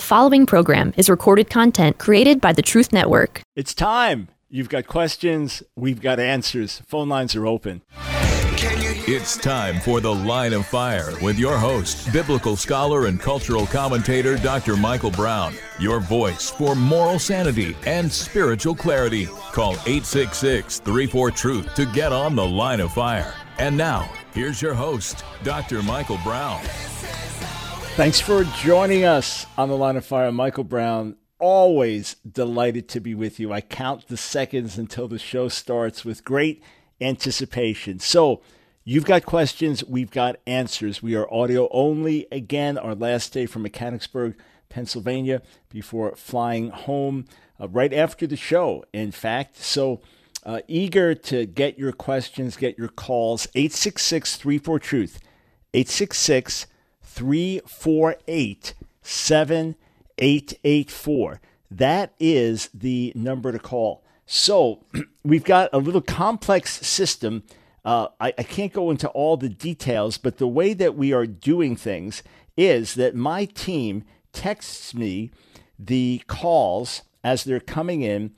[0.00, 3.42] The following program is recorded content created by the Truth Network.
[3.54, 4.28] It's time.
[4.48, 6.80] You've got questions, we've got answers.
[6.88, 7.82] Phone lines are open.
[9.06, 14.38] It's time for The Line of Fire with your host, biblical scholar and cultural commentator
[14.38, 14.74] Dr.
[14.74, 15.52] Michael Brown.
[15.78, 19.26] Your voice for moral sanity and spiritual clarity.
[19.52, 23.34] Call 866 34 Truth to get on The Line of Fire.
[23.58, 25.82] And now, here's your host, Dr.
[25.82, 26.62] Michael Brown.
[28.00, 30.32] Thanks for joining us on the line of fire.
[30.32, 33.52] Michael Brown, always delighted to be with you.
[33.52, 36.62] I count the seconds until the show starts with great
[36.98, 37.98] anticipation.
[37.98, 38.40] So,
[38.84, 41.02] you've got questions, we've got answers.
[41.02, 44.34] We are audio only again, our last day from Mechanicsburg,
[44.70, 47.26] Pennsylvania, before flying home
[47.60, 49.58] uh, right after the show, in fact.
[49.58, 50.00] So,
[50.46, 53.46] uh, eager to get your questions, get your calls.
[53.54, 55.20] 866 34 Truth.
[55.74, 56.66] 866
[57.10, 61.40] 348 7884.
[61.70, 64.02] That is the number to call.
[64.26, 64.84] So
[65.24, 67.42] we've got a little complex system.
[67.84, 71.26] Uh, I, I can't go into all the details, but the way that we are
[71.26, 72.22] doing things
[72.56, 75.30] is that my team texts me
[75.78, 78.32] the calls as they're coming in.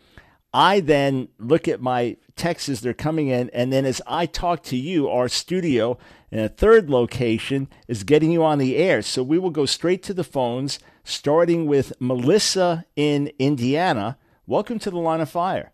[0.54, 4.62] I then look at my texts as they're coming in, and then as I talk
[4.64, 5.98] to you, our studio
[6.30, 9.02] in a third location is getting you on the air.
[9.02, 14.18] So we will go straight to the phones, starting with Melissa in Indiana.
[14.46, 15.72] Welcome to the line of fire.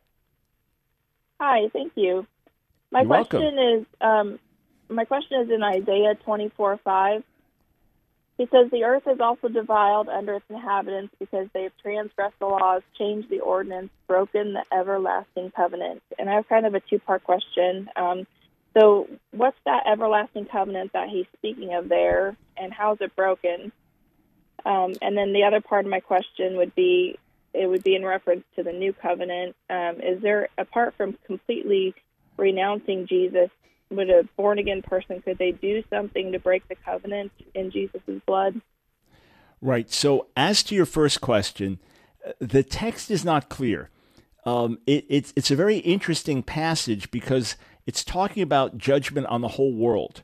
[1.41, 2.27] Hi, thank you.
[2.91, 3.41] My You're welcome.
[3.41, 4.39] question is um,
[4.89, 7.23] my question is in Isaiah twenty four five.
[8.39, 12.47] He says the earth is also defiled under its inhabitants because they have transgressed the
[12.47, 16.03] laws, changed the ordinance, broken the everlasting covenant.
[16.19, 17.91] And I have kind of a two part question.
[17.97, 18.29] Um,
[18.79, 23.73] so, what's that everlasting covenant that he's speaking of there, and how's it broken?
[24.65, 27.19] Um, and then the other part of my question would be
[27.55, 29.57] it would be in reference to the new covenant.
[29.69, 31.95] Um, is there, apart from completely
[32.37, 33.51] renouncing Jesus,
[33.91, 38.01] would a born again person could they do something to break the covenant in Jesus'
[38.27, 38.61] blood?
[39.61, 39.91] Right.
[39.91, 41.81] So, as to your first question,
[42.27, 43.91] uh, the text is not clear.
[44.45, 47.57] Um, it, it's it's a very interesting passage because
[47.87, 50.23] it's talking about judgment on the whole world.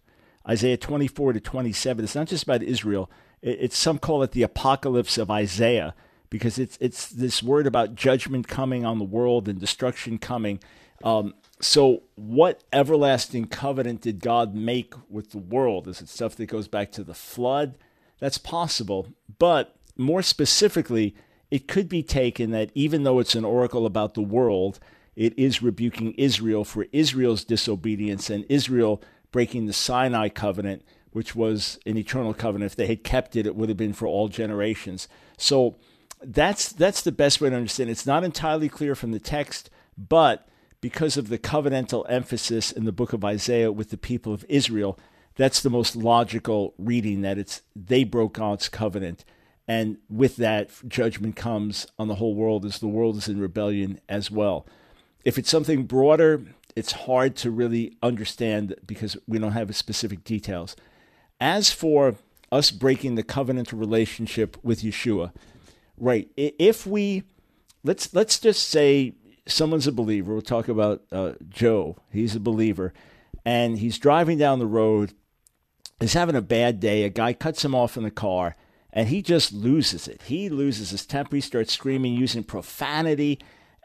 [0.48, 2.04] Isaiah 24 to 27.
[2.04, 3.10] It's not just about Israel.
[3.42, 5.94] It's some call it the apocalypse of Isaiah
[6.30, 10.60] because it's it's this word about judgment coming on the world and destruction coming.
[11.02, 15.86] Um, so, what everlasting covenant did God make with the world?
[15.86, 17.76] Is it stuff that goes back to the flood?
[18.18, 21.14] That's possible, but more specifically,
[21.50, 24.80] it could be taken that even though it's an oracle about the world,
[25.14, 29.00] it is rebuking Israel for Israel's disobedience and Israel
[29.30, 32.72] breaking the Sinai covenant, which was an eternal covenant.
[32.72, 35.06] If they had kept it, it would have been for all generations.
[35.36, 35.76] So
[36.20, 37.90] that's that's the best way to understand.
[37.90, 37.92] It.
[37.92, 40.48] It's not entirely clear from the text, but
[40.84, 44.98] because of the covenantal emphasis in the book of Isaiah with the people of Israel,
[45.34, 49.24] that's the most logical reading that it's they broke God's covenant.
[49.66, 53.98] And with that, judgment comes on the whole world as the world is in rebellion
[54.10, 54.66] as well.
[55.24, 56.42] If it's something broader,
[56.76, 60.76] it's hard to really understand because we don't have specific details.
[61.40, 62.16] As for
[62.52, 65.32] us breaking the covenantal relationship with Yeshua,
[65.96, 66.28] right?
[66.36, 67.22] If we
[67.82, 69.14] let's let's just say
[69.46, 70.32] someone's a believer.
[70.32, 71.96] We'll talk about uh, Joe.
[72.10, 72.92] He's a believer,
[73.44, 75.12] and he's driving down the road.
[76.00, 77.04] He's having a bad day.
[77.04, 78.56] A guy cuts him off in the car,
[78.92, 80.22] and he just loses it.
[80.22, 81.36] He loses his temper.
[81.36, 83.38] He starts screaming, using profanity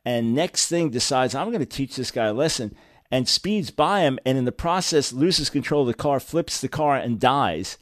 [0.05, 2.75] and next thing decides I'm going to teach this guy a lesson
[3.11, 6.67] and speeds by him and in the process loses control of the car, flips the
[6.67, 7.77] car and dies.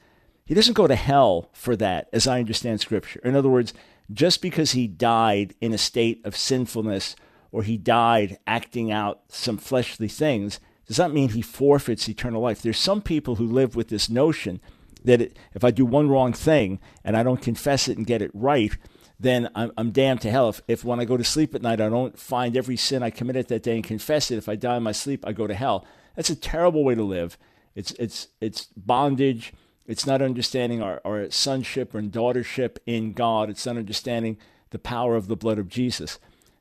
[0.45, 3.19] He doesn't go to hell for that, as I understand scripture.
[3.23, 3.73] In other words,
[4.11, 7.15] just because he died in a state of sinfulness
[7.57, 12.61] or he died acting out some fleshly things does not mean he forfeits eternal life.
[12.61, 14.61] There's some people who live with this notion
[15.03, 18.21] that it, if I do one wrong thing and I don't confess it and get
[18.21, 18.77] it right,
[19.19, 20.49] then I'm, I'm damned to hell.
[20.49, 23.09] If, if when I go to sleep at night, I don't find every sin I
[23.09, 25.55] committed that day and confess it, if I die in my sleep, I go to
[25.55, 25.83] hell.
[26.15, 27.39] That's a terrible way to live.
[27.73, 29.51] It's, it's, it's bondage.
[29.87, 33.49] It's not understanding our, our sonship and daughtership in God.
[33.49, 34.37] It's not understanding
[34.69, 36.19] the power of the blood of Jesus.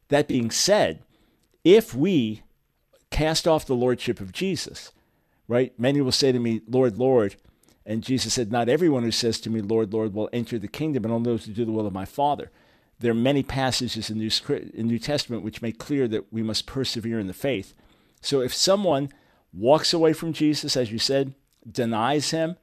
[0.08, 1.02] That being said,
[1.64, 2.42] if we
[3.10, 4.92] cast off the lordship of Jesus,
[5.48, 5.72] right?
[5.78, 7.36] Many will say to me, Lord, Lord,
[7.84, 11.02] and Jesus said, Not everyone who says to me, Lord, Lord, will enter the kingdom,
[11.02, 12.50] but only those who do the will of my Father.
[12.98, 14.30] There are many passages in New,
[14.74, 17.74] in New Testament which make clear that we must persevere in the faith.
[18.20, 19.10] So if someone
[19.52, 21.34] walks away from Jesus, as you said,
[21.70, 22.56] denies him,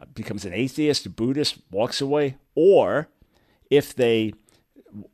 [0.00, 3.08] uh, becomes an atheist, a Buddhist, walks away, or
[3.70, 4.34] if they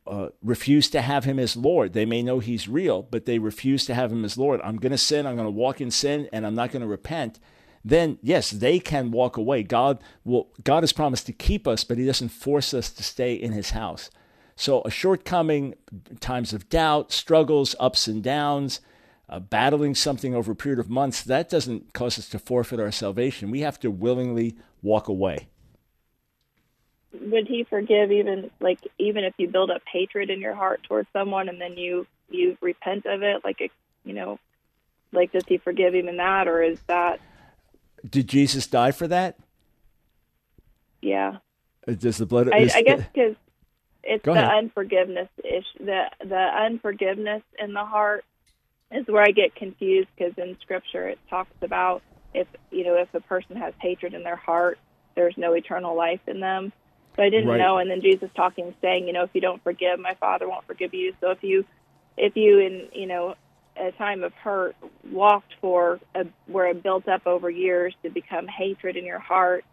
[0.07, 1.93] uh, refuse to have him as Lord.
[1.93, 4.61] They may know he's real, but they refuse to have him as Lord.
[4.63, 5.27] I'm going to sin.
[5.27, 7.39] I'm going to walk in sin, and I'm not going to repent.
[7.85, 9.63] Then yes, they can walk away.
[9.63, 10.49] God will.
[10.63, 13.71] God has promised to keep us, but He doesn't force us to stay in His
[13.71, 14.11] house.
[14.57, 15.75] So a shortcoming,
[16.21, 18.81] times of doubt, struggles, ups and downs,
[19.29, 22.93] uh, battling something over a period of months, that doesn't cause us to forfeit our
[22.93, 23.51] salvation.
[23.51, 25.49] We have to willingly walk away
[27.21, 31.09] would he forgive even like even if you build up hatred in your heart towards
[31.13, 33.45] someone and then you you repent of it?
[33.45, 33.71] Like
[34.05, 34.39] you know
[35.15, 37.21] like does he forgive even that or is that
[38.09, 39.39] did jesus die for that?
[41.01, 41.39] Yeah.
[41.87, 43.37] Uh, does the blood i, I guess because
[44.03, 48.25] it's the unforgiveness issue the the unforgiveness in the heart
[48.91, 52.03] is where i get confused because in scripture it talks about
[52.33, 54.79] if you know if a person has hatred in their heart
[55.15, 56.73] there's no eternal life in them
[57.17, 57.59] so I didn't right.
[57.59, 57.79] know.
[57.79, 60.95] And then Jesus talking, saying, you know, if you don't forgive, my Father won't forgive
[60.95, 61.15] you.
[61.21, 61.65] So if you,
[62.17, 63.35] if you in you know
[63.77, 64.77] a time of hurt
[65.11, 69.65] walked for a, where it built up over years to become hatred in your heart,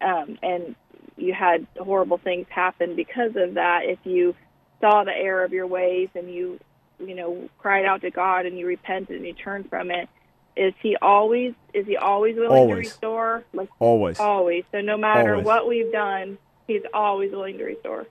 [0.00, 0.74] um, and
[1.16, 3.80] you had horrible things happen because of that.
[3.84, 4.34] If you
[4.80, 6.58] saw the error of your ways and you,
[6.98, 10.08] you know, cried out to God and you repented and you turned from it,
[10.56, 12.88] is He always is He always willing always.
[12.88, 13.44] to restore?
[13.52, 14.64] Like always, always.
[14.72, 15.46] So no matter always.
[15.46, 18.06] what we've done, He's always willing to restore.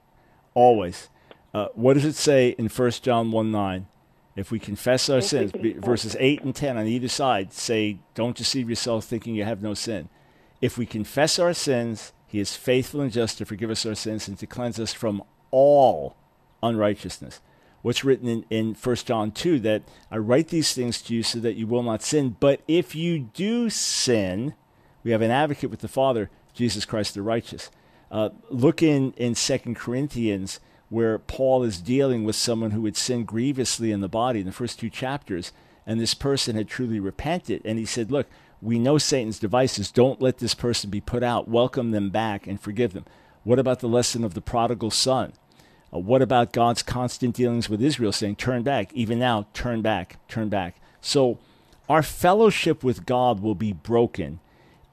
[0.53, 1.09] Always.
[1.53, 3.87] Uh, what does it say in 1 John 1 9?
[4.35, 7.99] If we confess our If sins, confess- verses 8 and 10 on either side say,
[8.15, 10.09] Don't deceive yourself thinking you have no sin.
[10.61, 14.27] If we confess our sins, he is faithful and just to forgive us our sins
[14.27, 16.15] and to cleanse us from all
[16.63, 17.41] unrighteousness.
[17.81, 21.39] What's written in, in 1 John 2 that I write these things to you so
[21.39, 22.37] that you will not sin.
[22.39, 24.53] But if you do sin,
[25.03, 27.71] we have an advocate with the Father, Jesus Christ the righteous.
[28.11, 30.59] Uh, look in, in 2 Corinthians
[30.89, 34.51] where Paul is dealing with someone who had sinned grievously in the body in the
[34.51, 35.53] first two chapters,
[35.87, 37.61] and this person had truly repented.
[37.63, 38.27] And he said, Look,
[38.61, 39.89] we know Satan's devices.
[39.89, 41.47] Don't let this person be put out.
[41.47, 43.05] Welcome them back and forgive them.
[43.43, 45.31] What about the lesson of the prodigal son?
[45.93, 50.17] Uh, what about God's constant dealings with Israel saying, Turn back, even now, turn back,
[50.27, 50.75] turn back?
[50.99, 51.39] So
[51.87, 54.41] our fellowship with God will be broken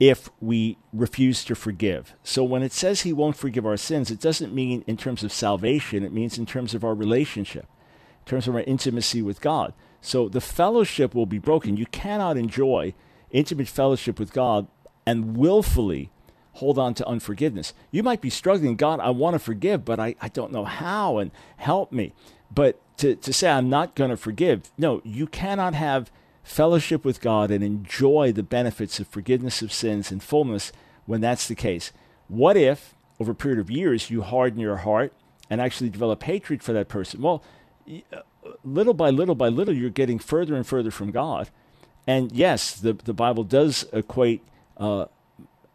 [0.00, 2.14] if we refuse to forgive.
[2.22, 5.32] So when it says he won't forgive our sins, it doesn't mean in terms of
[5.32, 7.66] salvation, it means in terms of our relationship,
[8.24, 9.72] in terms of our intimacy with God.
[10.00, 11.76] So the fellowship will be broken.
[11.76, 12.94] You cannot enjoy
[13.30, 14.68] intimate fellowship with God
[15.04, 16.10] and willfully
[16.52, 17.72] hold on to unforgiveness.
[17.90, 21.18] You might be struggling, God, I want to forgive, but I, I don't know how,
[21.18, 22.12] and help me.
[22.50, 26.10] But to, to say I'm not going to forgive, no, you cannot have
[26.48, 30.72] fellowship with God and enjoy the benefits of forgiveness of sins and fullness
[31.04, 31.92] when that's the case.
[32.26, 35.12] What if, over a period of years, you harden your heart
[35.50, 37.20] and actually develop hatred for that person?
[37.20, 37.42] Well,
[37.86, 38.20] uh,
[38.64, 41.50] little by little by little, you're getting further and further from God.
[42.06, 44.42] And yes, the, the Bible does equate
[44.78, 45.04] uh,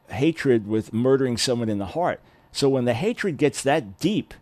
[0.09, 2.19] hatred with murdering someone in the heart.
[2.51, 4.33] So when the hatred gets that deep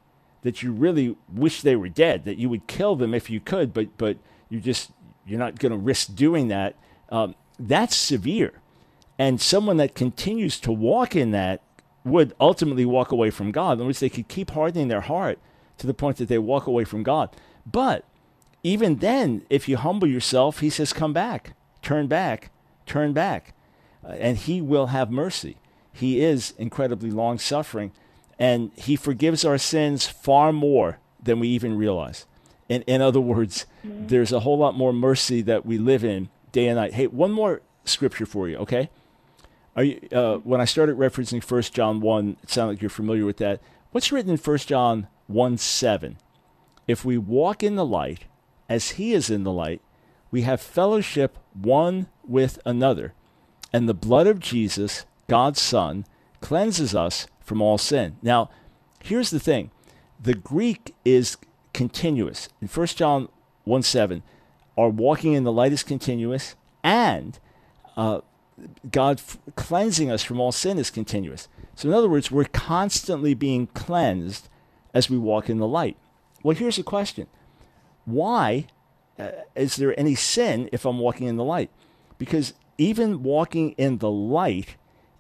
[0.44, 3.74] that you really wish they were dead, that you would kill them if you could,
[3.74, 4.18] but, but
[4.50, 4.92] you just
[5.26, 6.76] you're not going to risk doing that.
[7.10, 8.54] Um, that's severe.
[9.20, 11.62] And someone that continues to walk in that
[12.04, 13.80] would ultimately walk away from God.
[13.80, 15.38] In words, they could keep hardening their heart
[15.78, 17.30] to the point that they walk away from God.
[17.66, 18.06] But
[18.64, 22.52] even then, if you humble yourself, he says, come back, turn back,
[22.86, 23.54] turn back.
[24.04, 25.58] Uh, and he will have mercy.
[25.94, 27.92] He is incredibly long suffering,
[28.40, 32.26] and he forgives our sins far more than we even realize.
[32.72, 34.08] In, in other words, mm-hmm.
[34.08, 36.94] there's a whole lot more mercy that we live in day and night.
[36.94, 38.90] Hey, one more scripture for you, okay?
[39.76, 43.26] Are you, uh, when I started referencing 1 John 1, it sounded like you're familiar
[43.26, 43.60] with that.
[43.92, 46.18] What's written in 1 John 1 7?
[46.88, 48.24] If we walk in the light
[48.70, 49.82] as he is in the light,
[50.32, 53.14] we have fellowship one with another.
[53.74, 56.06] And the blood of Jesus, God's Son,
[56.40, 58.16] cleanses us from all sin.
[58.22, 58.50] Now,
[59.04, 59.72] here's the thing
[60.22, 61.36] the Greek is
[61.74, 62.50] continuous.
[62.62, 63.30] In 1 John
[63.64, 64.24] 1 7,
[64.78, 67.40] our walking in the light is continuous, and
[67.98, 68.22] uh,
[68.90, 71.48] God f- cleansing us from all sin is continuous.
[71.76, 74.50] So, in other words, we're constantly being cleansed
[74.94, 75.98] as we walk in the light.
[76.44, 77.28] Well, here's a question
[78.06, 78.68] Why
[79.20, 81.70] uh, is there any sin if I'm walking in the light?
[82.18, 84.76] Because even walking in the light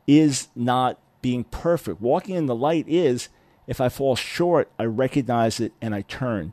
[0.07, 2.01] is not being perfect.
[2.01, 3.29] Walking in the light is
[3.71, 6.51] if I fall short, I recognize it and I turn.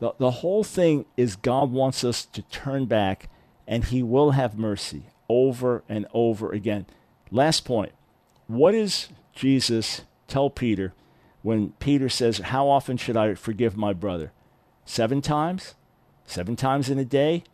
[0.00, 3.28] The, the whole thing is God wants us to turn back
[3.68, 6.86] and He will have mercy over and over again.
[7.30, 7.92] Last point.
[8.48, 10.94] What does Jesus tell Peter
[11.42, 14.32] when Peter says, How often should I forgive my brother?
[14.84, 15.76] Seven times?
[16.26, 17.44] Seven times in a day?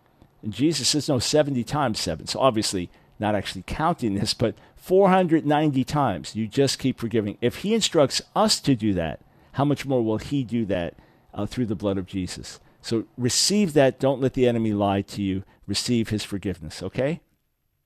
[0.42, 2.26] And Jesus says, No, 70 times seven.
[2.26, 7.38] So obviously, not actually counting this, but 490 times you just keep forgiving.
[7.40, 9.20] If he instructs us to do that,
[9.52, 10.94] how much more will he do that
[11.32, 12.60] uh, through the blood of Jesus?
[12.82, 13.98] So receive that.
[13.98, 15.42] Don't let the enemy lie to you.
[15.66, 17.22] Receive his forgiveness, okay?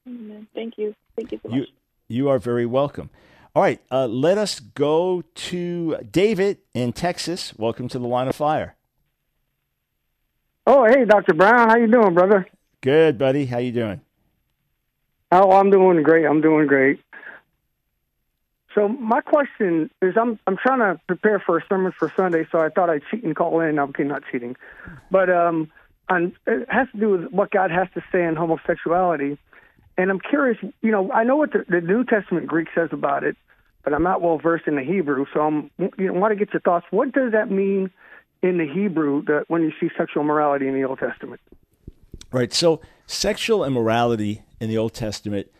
[0.08, 0.48] Amen.
[0.56, 0.92] Thank you.
[1.14, 1.58] Thank you so much.
[1.58, 1.66] You,
[2.08, 3.10] you are very welcome.
[3.54, 7.54] All right, uh, let us go to David in Texas.
[7.56, 8.74] Welcome to the line of fire.
[10.66, 11.34] Oh, hey, Dr.
[11.34, 11.68] Brown.
[11.68, 12.48] How you doing, brother?
[12.80, 13.46] Good, buddy.
[13.46, 14.00] How you doing?
[15.30, 16.24] Oh, I'm doing great.
[16.24, 17.00] I'm doing great.
[18.74, 22.60] So my question is, I'm I'm trying to prepare for a sermon for Sunday, so
[22.60, 23.78] I thought I'd cheat and call in.
[23.78, 24.56] Okay, not cheating,
[25.10, 25.70] but um,
[26.08, 29.38] on, it has to do with what God has to say on homosexuality.
[29.96, 33.24] And I'm curious, you know, I know what the, the New Testament Greek says about
[33.24, 33.36] it,
[33.82, 36.52] but I'm not well versed in the Hebrew, so I'm you know want to get
[36.52, 36.86] your thoughts.
[36.90, 37.90] What does that mean
[38.42, 41.40] in the Hebrew that when you see sexual morality in the Old Testament?
[42.30, 42.52] Right.
[42.52, 45.50] So sexual immorality in the Old Testament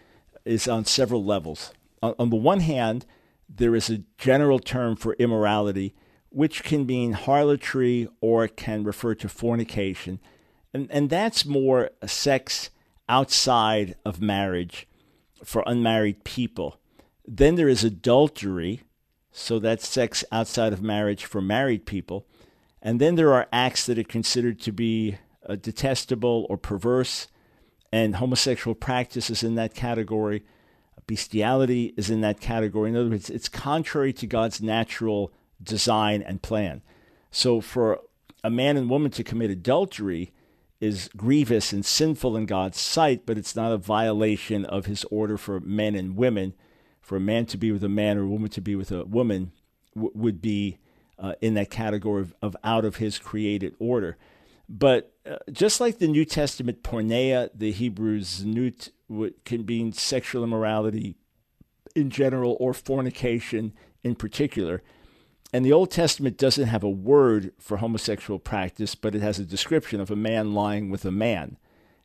[0.45, 1.73] is on several levels.
[2.02, 3.07] On, on the one hand,
[3.49, 5.95] there is a general term for immorality,
[6.31, 10.21] which can mean harlotry or can refer to fornication,
[10.75, 12.71] and and that's more sex
[13.09, 14.87] outside of marriage
[15.43, 16.78] for unmarried people.
[17.26, 18.83] Then there is adultery,
[19.31, 22.26] so that's sex outside of marriage for married people.
[22.83, 27.28] And then there are acts that are considered to be uh, detestable or perverse,
[27.92, 30.45] and homosexual practice is in that category.
[31.07, 32.90] Bestiality is in that category.
[32.90, 36.83] In other words, it's contrary to God's natural design and plan.
[37.30, 38.00] So for
[38.45, 40.33] a man and woman to commit adultery,
[40.80, 45.37] is grievous and sinful in God's sight, but it's not a violation of his order
[45.37, 46.54] for men and women.
[47.00, 49.04] For a man to be with a man or a woman to be with a
[49.04, 49.52] woman
[49.95, 50.78] w- would be
[51.18, 54.16] uh, in that category of, of, out of his created order.
[54.68, 58.91] But uh, just like the New Testament porneia, the Hebrew zenut
[59.45, 61.17] can mean sexual immorality
[61.95, 64.83] in general or fornication in particular.
[65.53, 69.45] And the Old Testament doesn't have a word for homosexual practice, but it has a
[69.45, 71.57] description of a man lying with a man,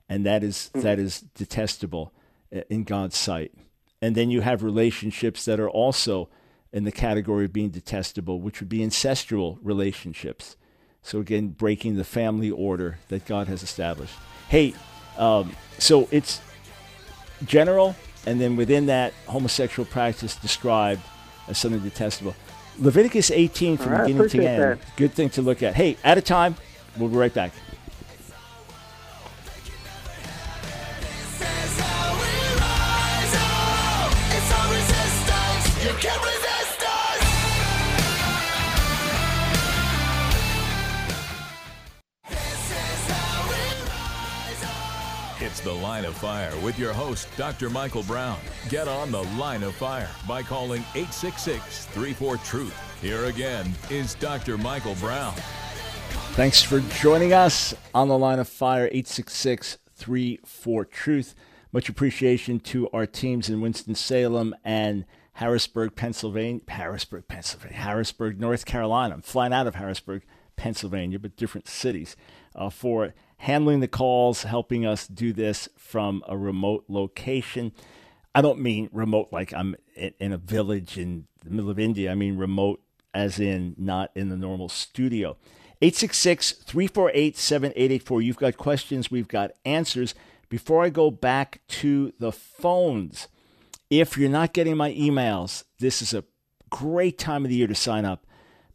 [0.07, 0.81] and that is, mm-hmm.
[0.81, 2.13] that is detestable
[2.55, 3.53] uh, in God's sight.
[4.01, 6.29] And then you have relationships that are also
[6.71, 10.55] in the category of being detestable, which would be incestual relationships.
[11.03, 14.15] So again, breaking the family order that God has established.
[14.49, 14.73] Hey,
[15.17, 16.41] um, so it's
[17.45, 17.95] general,
[18.25, 21.01] and then within that, homosexual practice described
[21.47, 22.35] as something detestable.
[22.79, 24.61] Leviticus 18 from right, beginning to end.
[24.61, 24.95] That.
[24.95, 25.75] Good thing to look at.
[25.75, 26.55] Hey, at a time,
[26.97, 27.51] we'll be right back.
[46.23, 47.69] Fire with your host, Dr.
[47.69, 48.39] Michael Brown.
[48.69, 53.01] Get on The Line of Fire by calling 866 34 Truth.
[53.01, 54.57] Here again is Dr.
[54.57, 55.33] Michael Brown.
[56.31, 61.35] Thanks for joining us on The Line of Fire, 866 34 Truth.
[61.73, 65.03] Much appreciation to our teams in Winston-Salem and
[65.33, 66.61] Harrisburg, Pennsylvania.
[66.69, 67.77] Harrisburg, Pennsylvania.
[67.77, 69.15] Harrisburg, North Carolina.
[69.15, 70.23] I'm flying out of Harrisburg,
[70.55, 72.15] Pennsylvania, but different cities
[72.55, 77.71] uh, for handling the calls, helping us do this from a remote location.
[78.33, 82.11] I don't mean remote like I'm in a village in the middle of India.
[82.11, 82.81] I mean remote
[83.13, 85.37] as in not in the normal studio.
[85.81, 88.21] 866 348 7884.
[88.21, 90.15] You've got questions, we've got answers.
[90.49, 93.27] Before I go back to the phones,
[93.89, 96.23] if you're not getting my emails, this is a
[96.69, 98.25] great time of the year to sign up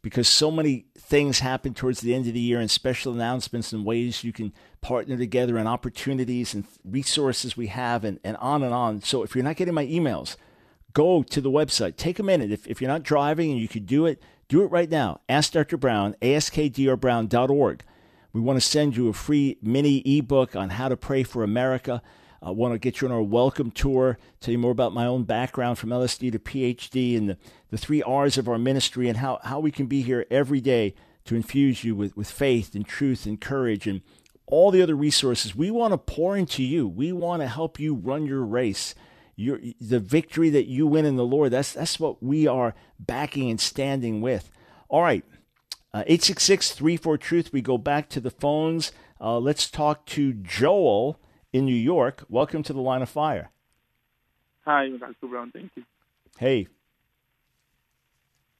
[0.01, 3.85] because so many things happen towards the end of the year and special announcements and
[3.85, 8.73] ways you can partner together and opportunities and resources we have and, and on and
[8.73, 9.01] on.
[9.01, 10.37] So if you're not getting my emails,
[10.93, 11.97] go to the website.
[11.97, 12.51] Take a minute.
[12.51, 15.21] If, if you're not driving and you could do it, do it right now.
[15.27, 15.77] Ask Dr.
[15.77, 17.83] Brown, askdrbrown.org.
[18.31, 22.01] We want to send you a free mini ebook on how to pray for America.
[22.41, 25.23] I want to get you on our welcome tour, tell you more about my own
[25.23, 27.37] background from LSD to PhD and the,
[27.69, 30.95] the three R's of our ministry and how, how we can be here every day
[31.25, 34.01] to infuse you with, with faith and truth and courage and
[34.45, 35.53] all the other resources.
[35.53, 36.87] We want to pour into you.
[36.87, 38.95] We want to help you run your race.
[39.35, 43.49] Your, the victory that you win in the Lord, that's, that's what we are backing
[43.49, 44.49] and standing with.
[44.87, 45.23] All right.
[45.93, 47.53] Uh, 866 34 Truth.
[47.53, 48.91] We go back to the phones.
[49.19, 51.19] Uh, let's talk to Joel
[51.53, 52.23] in New York.
[52.29, 53.51] Welcome to the line of fire.
[54.65, 55.27] Hi, Dr.
[55.27, 55.51] Brown.
[55.51, 55.83] Thank you.
[56.37, 56.67] Hey.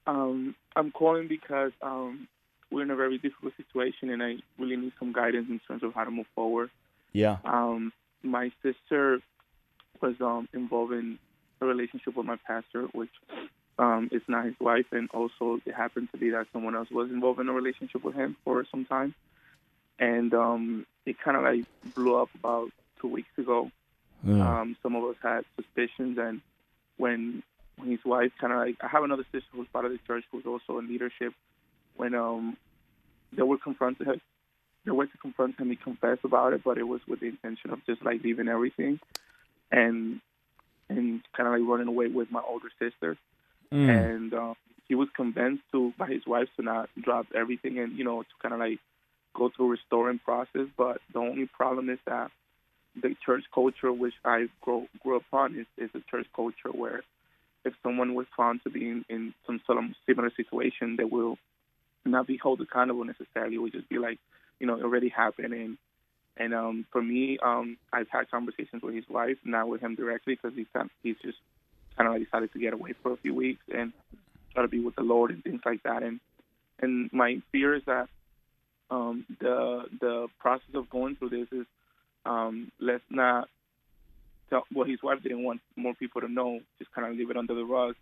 [0.08, 2.28] Um, I'm calling because um,
[2.72, 5.94] we're in a very difficult situation, and I really need some guidance in terms of
[5.94, 6.70] how to move forward.
[7.14, 7.38] Yeah.
[7.46, 7.92] Um,
[8.24, 9.20] my sister
[10.02, 11.20] was um, involved in
[11.62, 13.10] a relationship with my pastor, which
[13.78, 17.10] um, is not his wife, and also it happened to be that someone else was
[17.10, 19.14] involved in a relationship with him for some time,
[20.00, 21.66] and um, it kind of like
[21.96, 23.72] blew up about two weeks ago.
[24.24, 24.62] Yeah.
[24.62, 26.42] Um, some of us had suspicions, and
[26.98, 27.44] when
[27.78, 30.26] when his wife kind of like, I have another sister who's part of the church
[30.32, 31.34] who's also in leadership.
[31.96, 32.58] When um,
[33.34, 34.22] they were confronted
[34.86, 35.70] they went to confront him.
[35.70, 39.00] He confessed about it, but it was with the intention of just like leaving everything,
[39.72, 40.20] and
[40.90, 43.18] and kind of like running away with my older sister.
[43.72, 43.90] Mm.
[43.90, 44.56] And um,
[44.88, 48.30] he was convinced to by his wife to not drop everything and you know to
[48.42, 48.80] kind of like
[49.40, 50.68] go through a restoring process.
[50.78, 52.32] But the only problem is that
[53.02, 57.04] the church culture which I grew grew up on is, is a church culture where
[57.66, 61.38] if someone was found to be in, in some sort of similar situation, they will
[62.06, 63.56] not be held accountable necessarily.
[63.56, 64.18] It would just be like,
[64.60, 65.54] you know, it already happened.
[65.54, 65.78] And
[66.38, 70.36] and um, for me, um, I've had conversations with his wife, not with him directly,
[70.36, 70.68] because he's
[71.04, 71.38] he's just
[71.98, 73.92] kind of like decided to get away for a few weeks and
[74.54, 76.02] try to be with the Lord and things like that.
[76.02, 76.20] And
[76.82, 78.08] and my fear is that
[78.92, 81.66] um, the the process of going through this is
[82.26, 83.48] um, let's not
[84.50, 87.38] tell, well his wife didn't want more people to know just kind of leave it
[87.38, 87.96] under the rug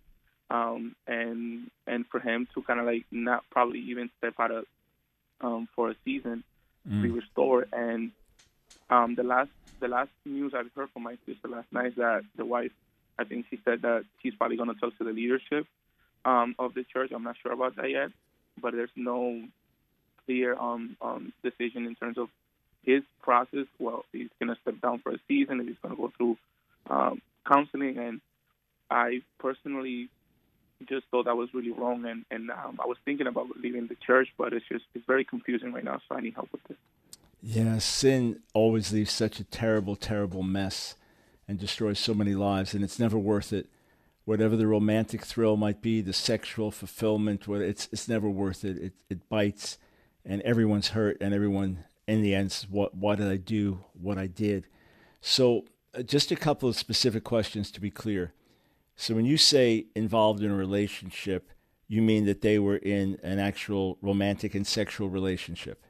[0.50, 4.65] um, and and for him to kind of like not probably even step out of
[5.41, 6.44] um, for a season
[6.88, 7.01] Mm.
[7.01, 8.12] be restored and
[8.89, 9.50] um, the last
[9.82, 12.72] the last news I've heard from my sister last night is that the wife
[13.20, 15.67] I think she said that she's probably going to talk to the leadership
[16.24, 18.10] um, of the church I'm not sure about that yet
[18.62, 19.41] but there's no
[20.27, 22.29] clear um, um, decision in terms of
[22.84, 23.65] his process.
[23.79, 26.38] Well, he's going to step down for a season, and he's going to go through
[26.89, 27.98] um, counseling.
[27.98, 28.22] And
[28.91, 30.10] I personally
[30.88, 33.96] just thought that was really wrong, and and um, I was thinking about leaving the
[33.96, 36.00] church, but it's just it's very confusing right now.
[36.07, 36.77] So I need help with this.
[37.41, 40.95] Yeah, sin always leaves such a terrible, terrible mess
[41.47, 43.67] and destroys so many lives, and it's never worth it.
[44.25, 48.78] Whatever the romantic thrill might be, the sexual fulfillment, it's it's never worth it.
[48.78, 49.78] It it bites,
[50.27, 54.27] and everyone's hurt, and everyone in the end, what why did I do what I
[54.27, 54.67] did?
[55.21, 55.65] So,
[55.97, 58.33] uh, just a couple of specific questions to be clear.
[58.95, 61.49] So, when you say involved in a relationship,
[61.87, 65.83] you mean that they were in an actual romantic and sexual relationship?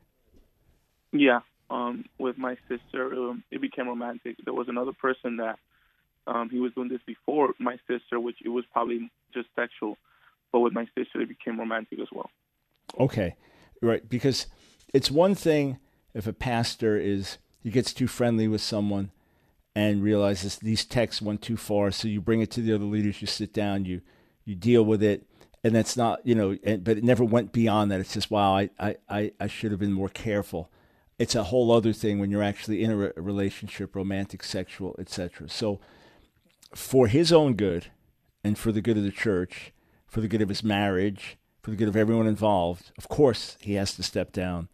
[1.12, 4.38] Yeah, um, with my sister, um, it became romantic.
[4.44, 5.58] There was another person that
[6.28, 9.98] um, he was doing this before my sister, which it was probably just sexual,
[10.52, 12.30] but with my sister, it became romantic as well.
[13.00, 13.36] Okay,
[13.82, 14.08] right.
[14.08, 14.48] Because
[14.94, 15.80] it's one thing
[16.14, 19.12] if a pastor is he gets too friendly with someone
[19.76, 23.22] and realizes these texts went too far, so you bring it to the other leaders,
[23.22, 24.02] you sit down, you
[24.46, 25.28] you deal with it,
[25.64, 28.00] and that's not you know, and, but it never went beyond that.
[28.00, 30.72] It's just wow, I I I, should have been more careful.
[31.20, 35.50] It's a whole other thing when you're actually in a, a relationship, romantic, sexual, etc.
[35.50, 35.80] So,
[36.74, 37.92] for his own good,
[38.44, 39.74] and for the good of the church,
[40.08, 41.38] for the good of his marriage,
[41.68, 44.70] for the good of everyone involved, of course he has to step down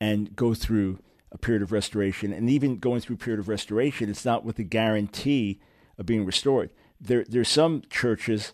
[0.00, 1.00] and go through
[1.32, 2.32] a period of restoration.
[2.32, 5.58] And even going through a period of restoration, it's not with the guarantee
[5.98, 6.70] of being restored.
[7.00, 8.52] There, there's some churches.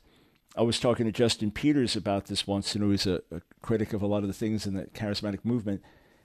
[0.56, 3.92] I was talking to Justin Peters about this once, and who is a, a critic
[3.92, 5.82] of a lot of the things in the charismatic movement.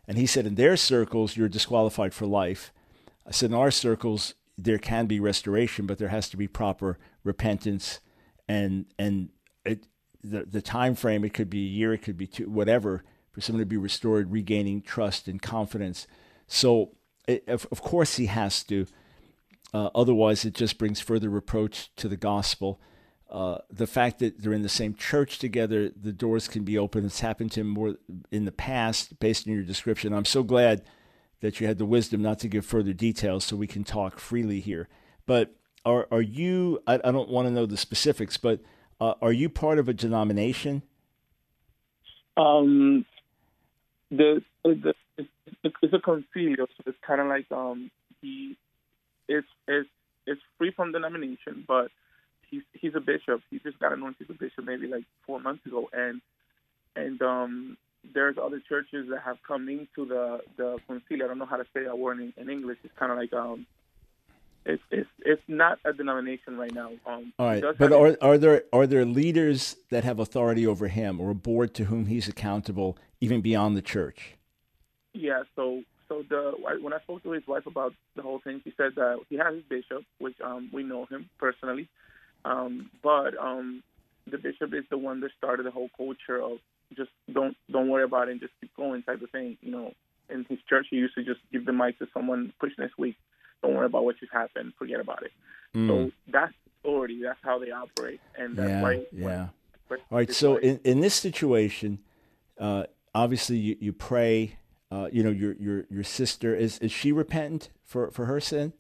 [0.08, 2.72] And he said, in their circles, you're disqualified for life.
[3.28, 6.98] I said, in our circles, there can be restoration, but there has to be proper
[7.26, 8.00] repentance,
[8.48, 9.32] and and
[9.66, 9.88] it,
[10.24, 11.24] the the time frame.
[11.24, 14.32] It could be a year, it could be two, whatever, for someone to be restored,
[14.32, 16.08] regaining trust and confidence.
[16.48, 16.92] So,
[17.28, 18.86] it, of, of course, he has to.
[19.74, 22.82] Uh, otherwise, it just brings further reproach to the gospel.
[23.30, 27.06] Uh, the fact that they're in the same church together, the doors can be open.
[27.06, 27.96] It's happened to him more
[28.30, 30.14] in the past, based on your description.
[30.14, 30.84] I'm so glad
[31.40, 34.60] that you had the wisdom not to give further details, so we can talk freely
[34.60, 34.90] here.
[35.26, 35.56] But
[35.86, 36.80] are are you?
[36.86, 38.60] I, I don't want to know the specifics, but
[39.02, 40.84] uh, are you part of a denomination?
[42.38, 43.06] Um,
[44.12, 47.90] the, the it's, a concilio, so it's kind of like um
[48.22, 48.56] he
[49.28, 49.90] it's it's
[50.28, 51.90] it's free from denomination, but
[52.50, 53.42] he's he's a bishop.
[53.50, 56.22] He just got anointed as a bishop maybe like four months ago, and
[56.96, 57.78] and um
[58.14, 61.26] there's other churches that have come into the the concilio.
[61.26, 62.78] I don't know how to say that word in, in English.
[62.84, 63.66] It's kind of like um
[64.66, 66.92] it's it's it's not a denomination right now.
[67.06, 71.20] Um, All right, but are are there are there leaders that have authority over him,
[71.20, 74.36] or a board to whom he's accountable, even beyond the church?
[75.14, 78.74] Yeah, so so the when I spoke to his wife about the whole thing, she
[78.78, 81.88] said that he has his bishop, which um we know him personally,
[82.46, 83.84] um but um
[84.30, 86.60] the bishop is the one that started the whole culture of
[86.96, 89.58] just don't don't worry about it and just keep going type of thing.
[89.62, 89.94] You know,
[90.30, 93.16] in his church, he used to just give the mic to someone, push next week.
[93.62, 94.74] Don't worry about what just happened.
[94.78, 95.32] Forget about it.
[95.76, 95.88] Mm.
[95.88, 97.22] So that's authority.
[97.24, 99.06] That's how they operate, and that's yeah, why.
[99.12, 99.48] Yeah.
[99.90, 100.32] All right.
[100.32, 102.00] So in in this situation,
[102.60, 104.58] uh, obviously you, you pray.
[104.92, 108.74] Uh, you know your your your sister is is she repentant for for her sin?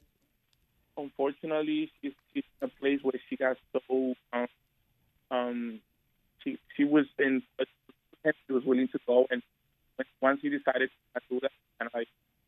[0.97, 4.47] Unfortunately, she's, she's in a place where she got so um,
[5.31, 5.79] um
[6.43, 7.41] she she was in
[8.25, 9.41] she was willing to go and
[10.21, 12.05] once he decided to do that and I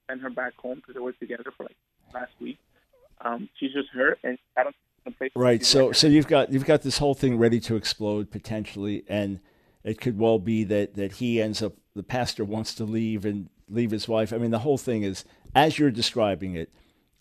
[0.08, 1.78] sent her back home because they were together for like
[2.13, 2.60] last week.
[3.21, 4.76] Um, she's just hurt and I don't
[5.36, 5.65] Right.
[5.65, 9.39] So so you've got you've got this whole thing ready to explode potentially, and
[9.84, 13.49] it could well be that that he ends up the pastor wants to leave and
[13.67, 14.32] leave his wife.
[14.32, 16.71] I mean, the whole thing is as you're describing it,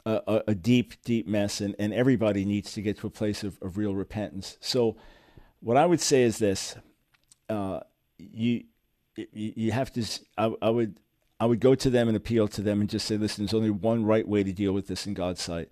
[0.07, 3.59] a, a deep deep mess, and and everybody needs to get to a place of,
[3.63, 4.59] of real repentance.
[4.61, 4.97] So,
[5.61, 6.77] what I would say is this:
[7.49, 7.81] uh,
[8.19, 8.65] you
[9.17, 10.05] you have to.
[10.39, 10.99] I, I would
[11.43, 13.71] I would go to them and appeal to them and just say, listen, there's only
[13.71, 15.71] one right way to deal with this in God's sight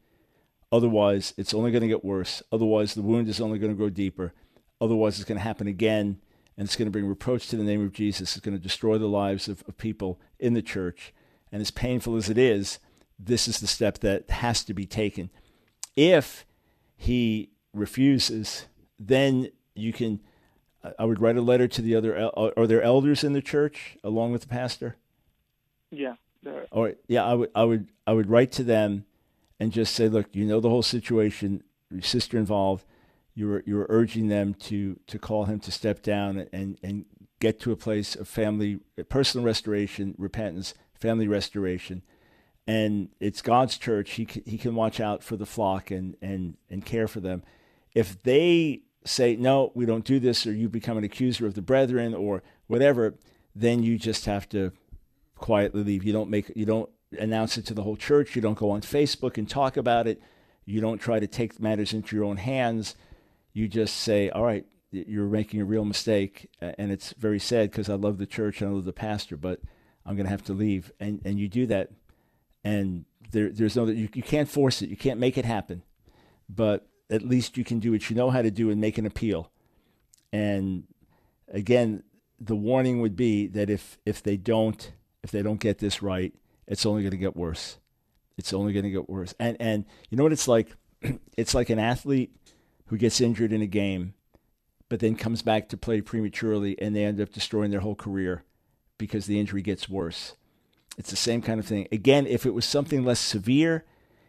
[0.73, 2.43] Otherwise, it's only going to get worse.
[2.53, 4.33] Otherwise, the wound is only going to grow deeper.
[4.81, 6.21] Otherwise, it's going to happen again,
[6.57, 8.37] and it's going to bring reproach to the name of Jesus.
[8.37, 11.13] It's going to destroy the lives of, of people in the church.
[11.51, 12.79] And as painful as it is,
[13.19, 15.31] this is the step that has to be taken.
[15.97, 16.47] If
[16.97, 18.67] he refuses,
[18.99, 20.21] then you can.
[20.99, 22.17] I would write a letter to the other.
[22.17, 24.97] Uh, are there elders in the church along with the pastor?
[25.91, 26.15] Yeah.
[26.71, 27.51] Or yeah, I would.
[27.55, 27.89] I would.
[28.07, 29.05] I would write to them
[29.59, 32.85] and just say, look, you know the whole situation, your sister involved.
[33.35, 37.05] You were you were urging them to to call him to step down and and
[37.41, 42.03] get to a place of family, personal restoration, repentance, family restoration,
[42.67, 44.13] and it's God's church.
[44.13, 47.43] He can, he can watch out for the flock and and and care for them.
[47.95, 51.63] If they say no, we don't do this, or you become an accuser of the
[51.63, 53.15] brethren, or whatever,
[53.55, 54.73] then you just have to
[55.41, 56.05] quietly leave.
[56.05, 58.37] You don't make you don't announce it to the whole church.
[58.37, 60.23] You don't go on Facebook and talk about it.
[60.65, 62.95] You don't try to take matters into your own hands.
[63.53, 66.49] You just say, all right, you're making a real mistake.
[66.61, 69.61] And it's very sad because I love the church and I love the pastor, but
[70.07, 70.93] I'm going to have to leave.
[71.01, 71.91] And, and you do that.
[72.63, 74.91] And there, there's no, you, you can't force it.
[74.91, 75.83] You can't make it happen.
[76.49, 79.07] But at least you can do what you know how to do and make an
[79.07, 79.51] appeal.
[80.33, 80.85] And
[81.49, 82.05] again,
[82.39, 86.35] the warning would be that if, if they don't, if they don't get this right,
[86.67, 87.79] it's only going to get worse.
[88.39, 89.35] It's only going to get worse.
[89.39, 90.75] And and you know what it's like?
[91.37, 92.35] it's like an athlete
[92.87, 94.15] who gets injured in a game,
[94.89, 98.45] but then comes back to play prematurely, and they end up destroying their whole career
[98.99, 100.37] because the injury gets worse.
[100.99, 101.89] It's the same kind of thing.
[101.93, 103.85] Again, if it was something less severe,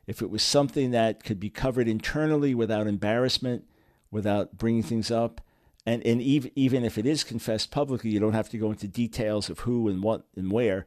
[0.07, 3.65] if it was something that could be covered internally without embarrassment,
[4.09, 5.41] without bringing things up,
[5.85, 8.87] and, and even, even if it is confessed publicly, you don't have to go into
[8.87, 10.85] details of who and what and where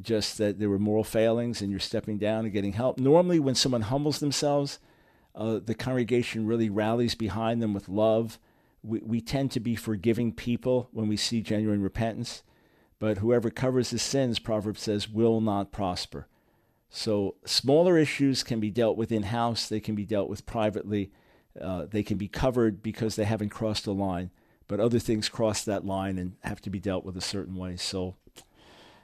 [0.00, 2.98] just that there were moral failings and you're stepping down and getting help.
[2.98, 4.78] Normally, when someone humbles themselves,
[5.34, 8.38] uh, the congregation really rallies behind them with love.
[8.82, 12.42] We, we tend to be forgiving people when we see genuine repentance,
[12.98, 16.26] but whoever covers his sins, Proverbs says, will not prosper.
[16.88, 21.12] So, smaller issues can be dealt with in house, they can be dealt with privately,
[21.60, 24.30] uh, they can be covered because they haven't crossed a line,
[24.68, 27.76] but other things cross that line and have to be dealt with a certain way.
[27.76, 28.16] So,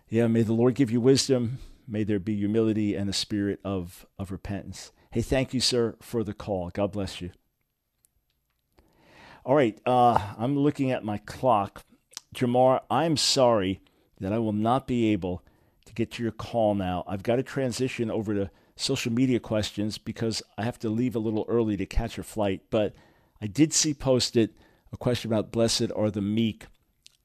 [0.08, 1.58] yeah, may the Lord give you wisdom.
[1.88, 4.92] May there be humility and a spirit of, of repentance.
[5.10, 6.70] Hey, thank you, sir, for the call.
[6.70, 7.30] God bless you.
[9.44, 11.84] All right, uh, I'm looking at my clock.
[12.34, 13.80] Jamar, I'm sorry
[14.20, 15.42] that I will not be able
[15.84, 17.04] to get to your call now.
[17.06, 21.20] I've got to transition over to social media questions because I have to leave a
[21.20, 22.62] little early to catch a flight.
[22.70, 22.94] But
[23.40, 24.54] I did see posted
[24.92, 26.66] a question about blessed are the meek.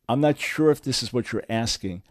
[0.10, 2.04] I'm not sure if this is what you're asking,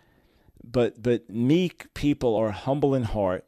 [0.63, 3.47] but but meek people are humble in heart,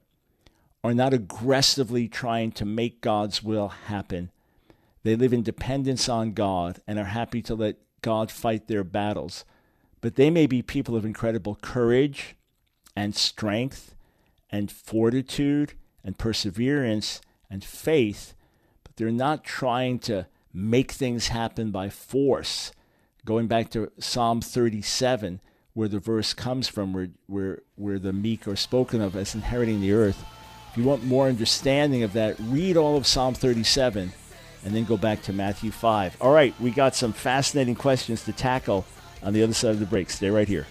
[0.83, 4.31] are not aggressively trying to make God's will happen.
[5.05, 9.45] They live in dependence on God and are happy to let God fight their battles.
[10.01, 12.37] But they may be people of incredible courage
[12.97, 13.95] and strength
[14.51, 15.75] and fortitude
[16.05, 18.35] and perseverance and faith,
[18.85, 22.73] but they're not trying to make things happen by force.
[23.25, 25.41] Going back to Psalm 37,
[25.75, 29.81] where the verse comes from, where, where, where the meek are spoken of as inheriting
[29.81, 30.25] the earth.
[30.71, 34.13] If you want more understanding of that, read all of Psalm 37
[34.65, 36.17] and then go back to Matthew 5.
[36.21, 38.85] All right, we got some fascinating questions to tackle
[39.23, 40.11] on the other side of the break.
[40.11, 40.67] Stay right here.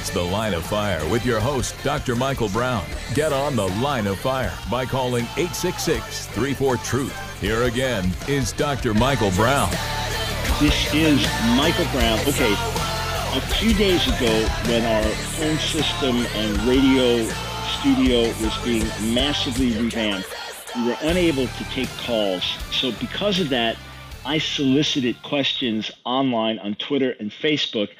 [0.00, 2.16] It's The Line of Fire with your host, Dr.
[2.16, 2.86] Michael Brown.
[3.12, 7.38] Get on The Line of Fire by calling 866 34 Truth.
[7.38, 8.94] Here again is Dr.
[8.94, 9.68] Michael Brown.
[10.58, 11.20] This is
[11.54, 12.18] Michael Brown.
[12.20, 12.54] Okay,
[13.36, 15.02] a few days ago, when our
[15.36, 17.22] phone system and radio
[17.78, 20.34] studio was being massively revamped,
[20.76, 22.56] we were unable to take calls.
[22.72, 23.76] So, because of that,
[24.24, 27.90] I solicited questions online on Twitter and Facebook.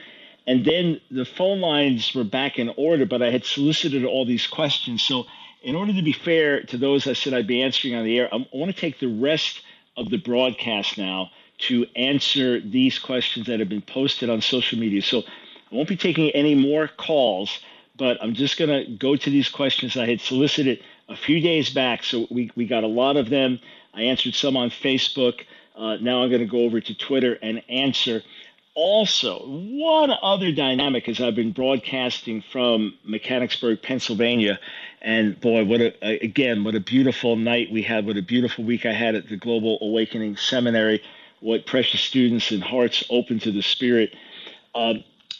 [0.46, 4.46] And then the phone lines were back in order, but I had solicited all these
[4.46, 5.02] questions.
[5.02, 5.26] So,
[5.62, 8.34] in order to be fair to those I said I'd be answering on the air,
[8.34, 9.60] I want to take the rest
[9.96, 15.02] of the broadcast now to answer these questions that have been posted on social media.
[15.02, 17.60] So, I won't be taking any more calls,
[17.96, 21.70] but I'm just going to go to these questions I had solicited a few days
[21.70, 22.02] back.
[22.02, 23.60] So, we, we got a lot of them.
[23.92, 25.44] I answered some on Facebook.
[25.76, 28.22] Uh, now I'm going to go over to Twitter and answer.
[28.74, 34.60] Also, one other dynamic is I've been broadcasting from Mechanicsburg, Pennsylvania,
[35.02, 38.86] and boy, what a again, what a beautiful night we had, what a beautiful week
[38.86, 41.02] I had at the Global Awakening Seminary,
[41.40, 44.14] what precious students and hearts open to the Spirit.
[44.74, 44.94] Uh,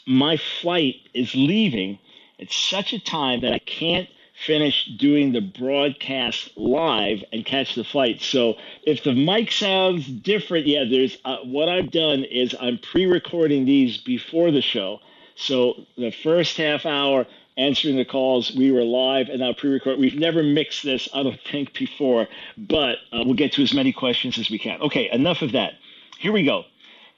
[0.07, 2.01] my flight is leaving
[2.41, 4.09] at such a time that I can't
[4.47, 8.23] finish doing the broadcast live and catch the flight.
[8.23, 13.65] So if the mic sounds different, yeah, there's uh, what I've done is I'm pre-recording
[13.65, 15.01] these before the show.
[15.37, 17.27] So the first half hour
[17.57, 19.99] answering the calls, we were live and now pre-record.
[19.99, 22.27] We've never mixed this, I don't think, before,
[22.57, 24.81] but uh, we'll get to as many questions as we can.
[24.81, 25.75] Okay, enough of that.
[26.19, 26.65] Here we go.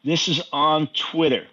[0.05, 1.47] This is on Twitter.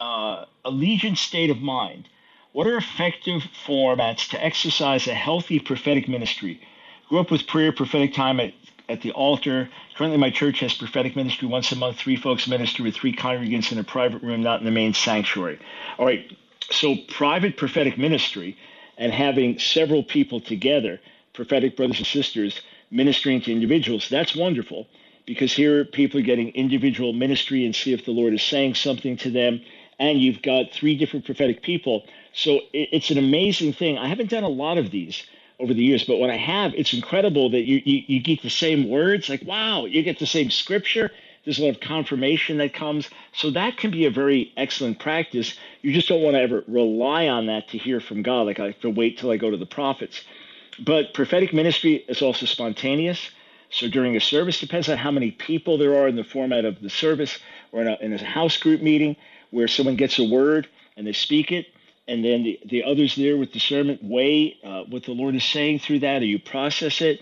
[0.00, 2.08] Uh, Allegiant State of Mind.
[2.56, 6.58] What are effective formats to exercise a healthy prophetic ministry?
[7.06, 8.54] Grew up with prayer, prophetic time at,
[8.88, 9.68] at the altar.
[9.94, 13.72] Currently, my church has prophetic ministry once a month, three folks minister with three congregants
[13.72, 15.58] in a private room, not in the main sanctuary.
[15.98, 16.34] All right,
[16.70, 18.56] so private prophetic ministry
[18.96, 20.98] and having several people together,
[21.34, 24.86] prophetic brothers and sisters, ministering to individuals, that's wonderful
[25.26, 29.18] because here people are getting individual ministry and see if the Lord is saying something
[29.18, 29.60] to them.
[29.98, 32.04] And you've got three different prophetic people
[32.36, 33.96] so it's an amazing thing.
[33.96, 35.24] I haven't done a lot of these
[35.58, 38.50] over the years, but when I have, it's incredible that you, you, you get the
[38.50, 39.30] same words.
[39.30, 41.10] Like, wow, you get the same scripture.
[41.44, 43.08] There's a lot of confirmation that comes.
[43.32, 45.56] So that can be a very excellent practice.
[45.80, 48.42] You just don't want to ever rely on that to hear from God.
[48.42, 50.20] Like I have to wait till I go to the prophets.
[50.78, 53.30] But prophetic ministry is also spontaneous.
[53.70, 56.82] So during a service, depends on how many people there are in the format of
[56.82, 57.38] the service
[57.72, 59.16] or in a, in a house group meeting
[59.52, 60.68] where someone gets a word
[60.98, 61.68] and they speak it
[62.08, 65.80] and then the, the others there with discernment weigh uh, what the Lord is saying
[65.80, 67.20] through that, or you process it.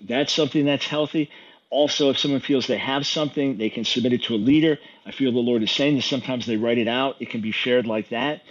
[0.00, 1.30] That's something that's healthy.
[1.70, 4.78] Also, if someone feels they have something, they can submit it to a leader.
[5.06, 6.06] I feel the Lord is saying this.
[6.06, 7.16] Sometimes they write it out.
[7.20, 8.42] It can be shared like that.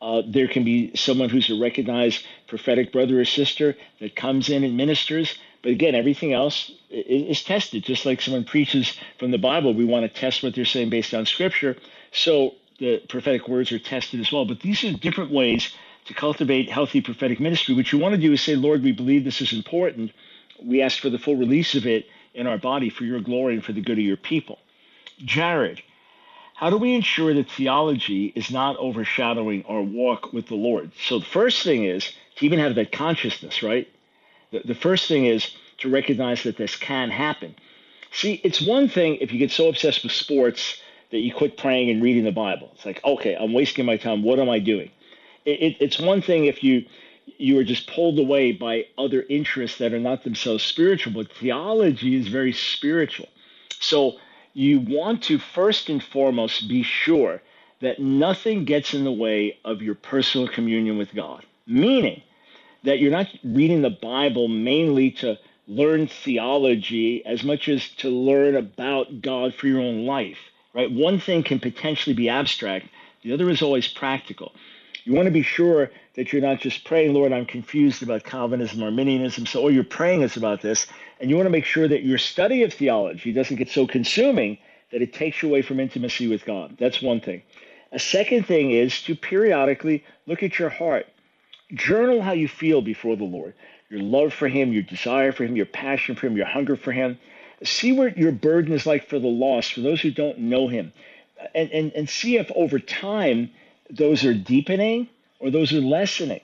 [0.00, 4.64] Uh, there can be someone who's a recognized prophetic brother or sister that comes in
[4.64, 5.38] and ministers.
[5.62, 7.84] But again, everything else is, is tested.
[7.84, 11.14] Just like someone preaches from the Bible, we want to test what they're saying based
[11.14, 11.76] on Scripture.
[12.12, 14.44] So the prophetic words are tested as well.
[14.44, 15.72] But these are different ways
[16.06, 17.74] to cultivate healthy prophetic ministry.
[17.74, 20.12] What you want to do is say, Lord, we believe this is important.
[20.62, 23.64] We ask for the full release of it in our body for your glory and
[23.64, 24.58] for the good of your people.
[25.18, 25.82] Jared,
[26.54, 30.92] how do we ensure that theology is not overshadowing our walk with the Lord?
[31.06, 33.88] So the first thing is to even have that consciousness, right?
[34.50, 37.54] The, the first thing is to recognize that this can happen.
[38.12, 41.90] See, it's one thing if you get so obsessed with sports that you quit praying
[41.90, 42.70] and reading the Bible.
[42.74, 44.22] It's like, okay, I'm wasting my time.
[44.22, 44.90] What am I doing?
[45.44, 46.84] It, it, it's one thing if you
[47.36, 52.16] you are just pulled away by other interests that are not themselves spiritual, but theology
[52.16, 53.28] is very spiritual.
[53.80, 54.16] So
[54.54, 57.42] you want to first and foremost be sure
[57.80, 62.22] that nothing gets in the way of your personal communion with God, meaning
[62.84, 68.56] that you're not reading the Bible mainly to learn theology as much as to learn
[68.56, 70.38] about God for your own life
[70.74, 70.90] right?
[70.90, 72.86] One thing can potentially be abstract,
[73.22, 74.52] the other is always practical.
[75.04, 78.82] You want to be sure that you're not just praying, Lord, I'm confused about Calvinism,
[78.82, 80.86] or Arminianism, so all you're praying is about this.
[81.20, 84.58] And you want to make sure that your study of theology doesn't get so consuming
[84.92, 86.76] that it takes you away from intimacy with God.
[86.78, 87.42] That's one thing.
[87.92, 91.06] A second thing is to periodically look at your heart.
[91.72, 93.54] Journal how you feel before the Lord
[93.90, 96.92] your love for Him, your desire for Him, your passion for Him, your hunger for
[96.92, 97.18] Him.
[97.64, 100.92] See what your burden is like for the lost, for those who don't know him,
[101.54, 103.50] and, and, and see if over time
[103.90, 105.08] those are deepening
[105.40, 106.40] or those are lessening.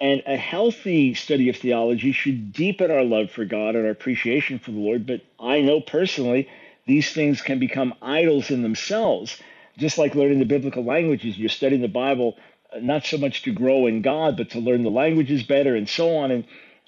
[0.00, 4.58] And a healthy study of theology should deepen our love for God and our appreciation
[4.58, 5.06] for the Lord.
[5.06, 6.48] But I know personally,
[6.86, 9.38] these things can become idols in themselves.
[9.76, 12.36] Just like learning the biblical languages, you're studying the Bible
[12.74, 15.88] uh, not so much to grow in God, but to learn the languages better and
[15.88, 16.30] so on.
[16.30, 16.44] And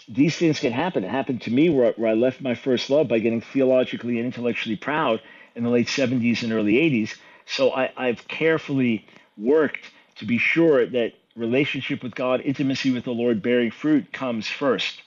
[0.09, 1.05] these things can happen.
[1.05, 4.27] It happened to me where, where I left my first love by getting theologically and
[4.27, 5.21] intellectually proud
[5.55, 7.17] in the late 70s and early 80s.
[7.47, 13.12] So I, I've carefully worked to be sure that relationship with God, intimacy with the
[13.12, 15.03] Lord, bearing fruit comes first.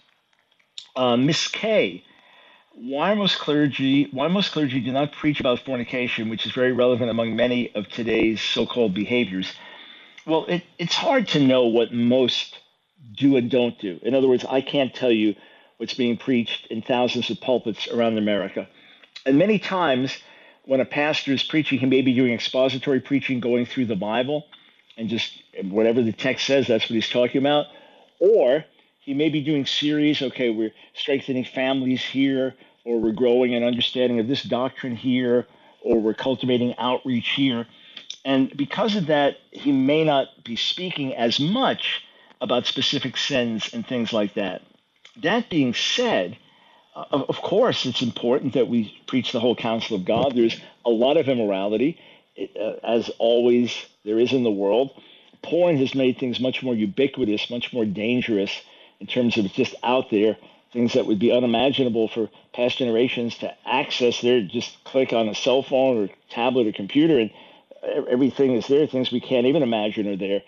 [0.96, 2.04] Uh, Miss K,
[2.74, 7.10] why most clergy why most clergy do not preach about fornication, which is very relevant
[7.10, 9.54] among many of today's so-called behaviors.
[10.26, 12.58] Well, it, it's hard to know what most
[13.14, 14.00] do and don't do.
[14.02, 15.36] In other words, I can't tell you
[15.78, 18.68] what's being preached in thousands of pulpits around America.
[19.26, 20.16] And many times,
[20.66, 24.46] when a pastor is preaching, he may be doing expository preaching, going through the Bible,
[24.98, 25.32] and just
[25.64, 27.66] whatever the text says, that's what he's talking about.
[28.20, 28.64] Or
[29.00, 34.20] he may be doing series, okay, we're strengthening families here, or we're growing an understanding
[34.20, 35.46] of this doctrine here,
[35.82, 37.68] or we're cultivating outreach here.
[38.24, 42.04] And because of that, he may not be speaking as much
[42.46, 44.62] about specific sins and things like that.
[45.24, 46.38] That being said,
[46.96, 50.34] uh, of course, it's important that we preach the whole counsel of God.
[50.36, 52.00] There's a lot of immorality,
[52.40, 54.92] uh, as always, there is in the world.
[55.42, 58.62] Porn has made things much more ubiquitous, much more dangerous
[59.00, 60.38] in terms of just out there,
[60.72, 64.42] things that would be unimaginable for past generations to access there.
[64.42, 67.32] Just click on a cell phone or tablet or computer, and
[68.08, 68.86] everything is there.
[68.88, 70.42] Things we can't even imagine are there.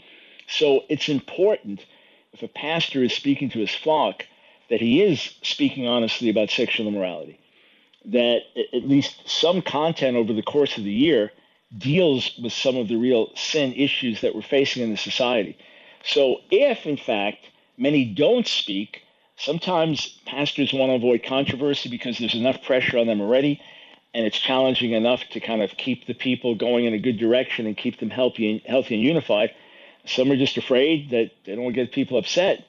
[0.48, 1.86] So it's important
[2.34, 4.26] if a pastor is speaking to his flock
[4.70, 7.40] that he is speaking honestly about sexual immorality,
[8.06, 8.42] that
[8.74, 11.32] at least some content over the course of the year
[11.78, 15.58] deals with some of the real sin issues that we're facing in the society.
[16.04, 17.40] So if, in fact,
[17.78, 19.02] many don't speak,
[19.36, 23.62] sometimes pastors want to avoid controversy because there's enough pressure on them already,
[24.14, 27.68] and it's challenging enough to kind of keep the people going in a good direction
[27.68, 29.54] and keep them healthy and, healthy and unified.
[30.10, 32.66] Some are just afraid that they don't get people upset.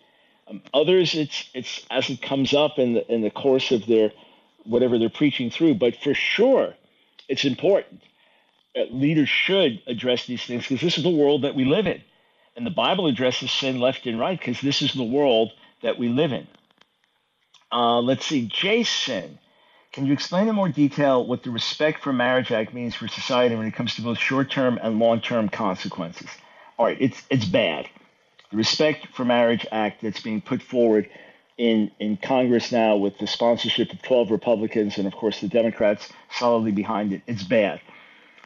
[0.48, 4.12] Um, others, it's it's as it comes up in the in the course of their
[4.64, 5.74] whatever they're preaching through.
[5.74, 6.74] But for sure,
[7.28, 8.02] it's important.
[8.76, 12.02] Uh, leaders should address these things because this is the world that we live in,
[12.56, 16.08] and the Bible addresses sin left and right because this is the world that we
[16.08, 16.46] live in.
[17.70, 19.38] Uh, let's see, Jason.
[19.92, 23.54] Can you explain in more detail what the Respect for Marriage Act means for society
[23.56, 26.28] when it comes to both short term and long term consequences?
[26.78, 27.88] All right, it's it's bad.
[28.50, 31.10] The Respect for Marriage Act that's being put forward
[31.58, 36.08] in in Congress now with the sponsorship of 12 Republicans and of course the Democrats
[36.30, 37.22] solidly behind it.
[37.26, 37.80] It's bad.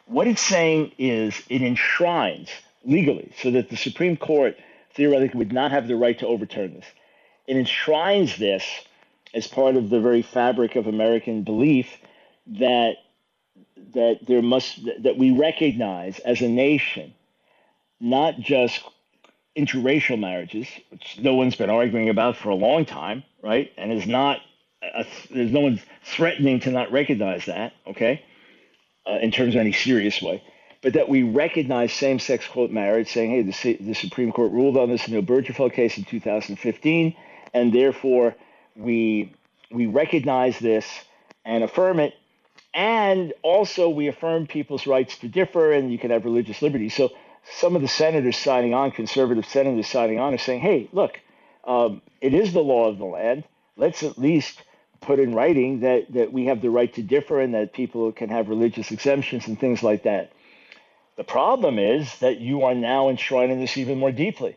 [0.06, 2.48] What it's saying is it enshrines
[2.84, 4.56] legally so that the Supreme Court
[4.94, 6.86] theoretically would not have the right to overturn this.
[7.46, 8.64] It enshrines this
[9.34, 11.96] as part of the very fabric of American belief
[12.46, 12.94] that
[13.94, 17.12] that there must that we recognize as a nation
[18.02, 18.82] not just
[19.56, 23.70] interracial marriages, which no one's been arguing about for a long time, right?
[23.78, 24.40] And is not,
[24.82, 28.24] a, there's no one threatening to not recognize that, okay,
[29.06, 30.42] uh, in terms of any serious way.
[30.82, 34.76] But that we recognize same sex quote marriage, saying, hey, the, the Supreme Court ruled
[34.76, 37.14] on this in the Obergefell case in 2015,
[37.54, 38.34] and therefore
[38.74, 39.32] we,
[39.70, 40.86] we recognize this
[41.44, 42.14] and affirm it.
[42.74, 46.88] And also, we affirm people's rights to differ, and you can have religious liberty.
[46.88, 47.12] So,
[47.58, 51.20] some of the senators signing on, conservative senators signing on, are saying, hey, look,
[51.64, 53.44] um, it is the law of the land.
[53.76, 54.62] Let's at least
[55.00, 58.28] put in writing that, that we have the right to differ and that people can
[58.28, 60.32] have religious exemptions and things like that.
[61.16, 64.56] The problem is that you are now enshrining this even more deeply.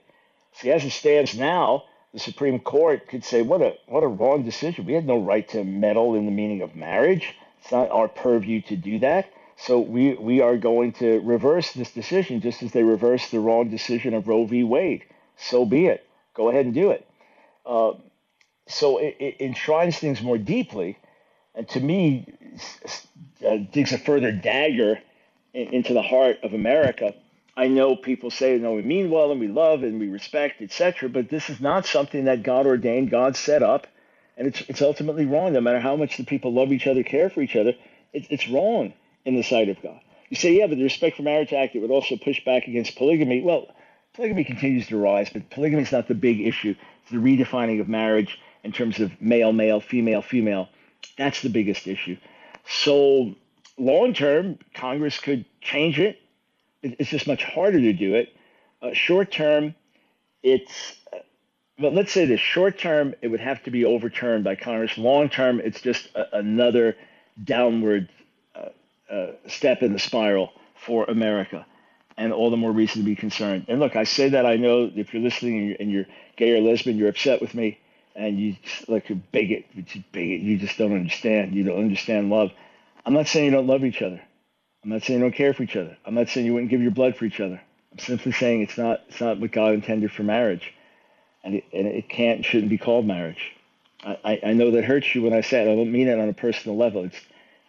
[0.54, 4.44] See, as it stands now, the Supreme Court could say, what a, what a wrong
[4.44, 4.86] decision.
[4.86, 7.36] We had no right to meddle in the meaning of marriage.
[7.62, 9.28] It's not our purview to do that.
[9.58, 13.70] So we, we are going to reverse this decision just as they reversed the wrong
[13.70, 14.64] decision of Roe v.
[14.64, 15.04] Wade.
[15.38, 16.06] So be it.
[16.34, 17.08] Go ahead and do it.
[17.66, 17.94] Uh,
[18.68, 20.98] so it, it, enshrines things more deeply,
[21.54, 22.26] and to me,
[23.48, 25.00] uh, digs a further dagger
[25.54, 27.14] in, into the heart of America.
[27.56, 31.08] I know people say, no, we mean well and we love and we respect, etc.,
[31.08, 33.88] but this is not something that God ordained, God set up,
[34.36, 35.54] and it's, it's ultimately wrong.
[35.54, 37.74] No matter how much the people love each other, care for each other,
[38.12, 38.94] it, it's wrong
[39.26, 40.00] in the sight of God.
[40.30, 42.96] You say, yeah, but the Respect for Marriage Act, it would also push back against
[42.96, 43.42] polygamy.
[43.42, 43.68] Well,
[44.14, 46.76] polygamy continues to rise, but polygamy is not the big issue.
[47.04, 50.70] It's the redefining of marriage in terms of male, male, female, female.
[51.18, 52.18] That's the biggest issue.
[52.68, 53.36] So,
[53.78, 56.20] long term, Congress could change it.
[56.82, 58.30] It's just much harder to do it.
[58.82, 59.76] Uh, short term,
[60.44, 60.96] it's,
[61.80, 64.98] well, let's say this short term, it would have to be overturned by Congress.
[64.98, 66.96] Long term, it's just a, another
[67.44, 68.10] downward
[69.48, 71.66] step in the spiral for America.
[72.18, 73.66] and all the more reason to be concerned.
[73.70, 76.06] And look, I say that I know if you're listening and you're, and you're
[76.38, 77.80] gay or lesbian, you're upset with me,
[78.16, 79.84] and you like a bigot, you
[80.14, 81.56] bigot, you just don't understand.
[81.56, 82.52] You don't understand love.
[83.06, 84.22] I'm not saying you don't love each other.
[84.84, 85.98] I'm not saying you don't care for each other.
[86.06, 87.62] I'm not saying you wouldn't give your blood for each other.
[87.94, 90.74] I'm simply saying it's not it's not what God intended for marriage,
[91.44, 93.54] and it, and it can't shouldn't be called marriage.
[94.06, 95.72] I, I know that hurts you when I say it.
[95.72, 97.06] I don't mean it on a personal level.
[97.06, 97.20] It's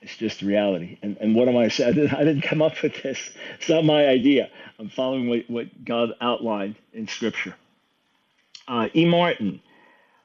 [0.07, 0.99] it's just reality.
[1.03, 1.91] And and what am I saying?
[2.13, 3.19] I didn't, come up with this.
[3.59, 4.49] It's not my idea.
[4.79, 7.57] I'm following what, what God outlined in Scripture.
[8.69, 9.05] Uh, e.
[9.05, 9.61] Martin,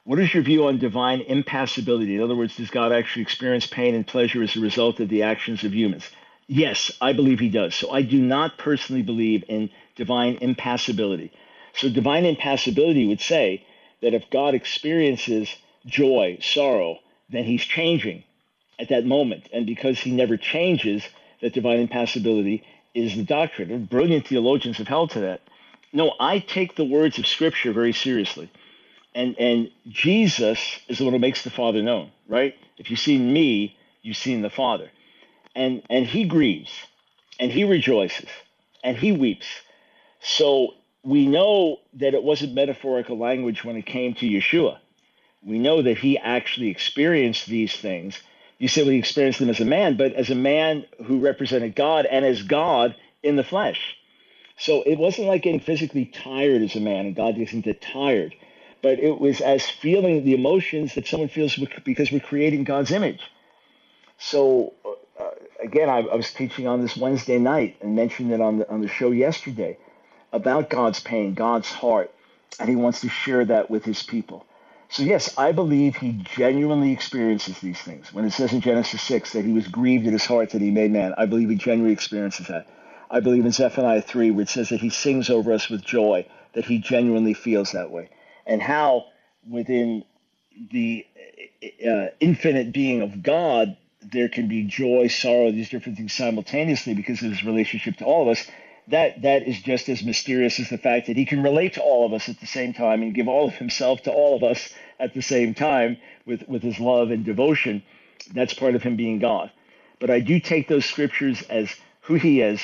[0.04, 2.16] what is your view on divine impassibility?
[2.16, 5.24] In other words, does God actually experience pain and pleasure as a result of the
[5.24, 6.08] actions of humans?
[6.46, 7.74] Yes, I believe he does.
[7.74, 11.32] So I do not personally believe in divine impassibility.
[11.74, 13.66] So divine impassibility would say
[14.04, 15.50] that if God experiences
[15.88, 17.00] joy, sorrow,
[17.32, 18.26] then he's changing
[18.82, 19.48] at that moment.
[19.54, 21.04] And because he never changes,
[21.42, 22.64] that divine impassibility
[22.94, 23.72] is the doctrine.
[23.72, 25.42] And brilliant theologians have held to that.
[25.94, 28.52] No, I take the words of Scripture very seriously.
[29.14, 32.56] And, and Jesus is the one who makes the Father known, right?
[32.78, 34.90] If you've seen me, you've seen the Father.
[35.56, 36.72] And, and he grieves,
[37.40, 38.30] and he rejoices,
[38.84, 39.48] and he weeps.
[40.22, 44.78] So we know that it wasn't metaphorical language when it came to Yeshua.
[45.44, 48.22] We know that he actually experienced these things.
[48.62, 52.06] You well, he experienced them as a man, but as a man who represented God
[52.06, 53.98] and as God in the flesh.
[54.56, 58.36] So it wasn't like getting physically tired as a man, and God doesn't get tired,
[58.84, 63.22] but it was as feeling the emotions that someone feels because we're creating God's image.
[64.20, 64.74] So
[65.20, 65.32] uh,
[65.64, 68.82] again, I, I, was teaching on this Wednesday night and mentioned it on the on
[68.82, 69.80] the show yesterday
[70.32, 72.14] about God's pain, God's heart,
[72.60, 74.46] and He wants to share that with His people.
[74.92, 78.14] So, yes, I believe he genuinely experiences these things.
[78.14, 80.70] When it says in Genesis 6 that he was grieved in his heart that he
[80.70, 82.68] made man, I believe he genuinely experiences that.
[83.10, 86.28] I believe in Zephaniah 3, where it says that he sings over us with joy,
[86.54, 88.10] that he genuinely feels that way.
[88.46, 89.06] And how
[89.50, 90.04] within
[90.72, 91.06] the
[91.88, 97.22] uh, infinite being of God, there can be joy, sorrow, these different things simultaneously because
[97.22, 98.46] of his relationship to all of us
[98.88, 102.06] that that is just as mysterious as the fact that he can relate to all
[102.06, 104.70] of us at the same time and give all of himself to all of us
[105.00, 107.84] at the same time with, with his love and devotion.
[108.34, 109.52] That's part of him being God.
[110.00, 112.62] But I do take those scriptures as who he is.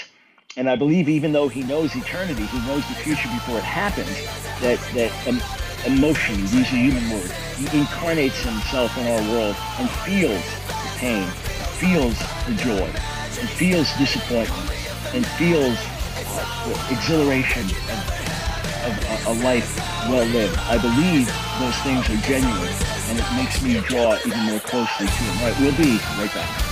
[0.55, 4.09] And I believe even though he knows eternity, he knows the future before it happens,
[4.61, 5.39] that, that um,
[5.85, 11.27] emotion, use a human word, he incarnates himself in our world and feels the pain,
[11.77, 12.89] feels the joy,
[13.39, 14.71] and feels disappointment,
[15.13, 15.77] and feels
[16.91, 17.99] exhilaration of,
[18.85, 19.77] of a, a, life
[20.09, 20.57] well lived.
[20.59, 21.27] I believe
[21.59, 22.73] those things are genuine,
[23.09, 25.43] and it makes me draw even more closely to him.
[25.43, 26.67] Right, we'll be right back.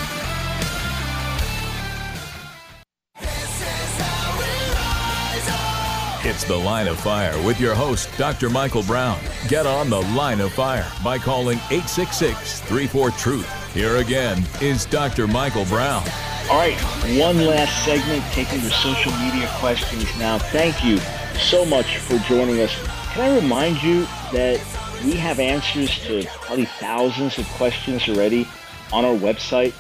[6.28, 8.50] It's The Line of Fire with your host, Dr.
[8.50, 9.20] Michael Brown.
[9.48, 13.74] Get on The Line of Fire by calling 866 34 Truth.
[13.76, 15.28] Here again is Dr.
[15.28, 16.04] Michael Brown.
[16.50, 16.80] All right,
[17.18, 20.38] one last segment, taking your social media questions now.
[20.38, 20.98] Thank you
[21.40, 22.76] so much for joining us.
[23.14, 24.62] Can I remind you that
[25.04, 28.48] we have answers to probably thousands of questions already
[28.92, 29.74] on our website.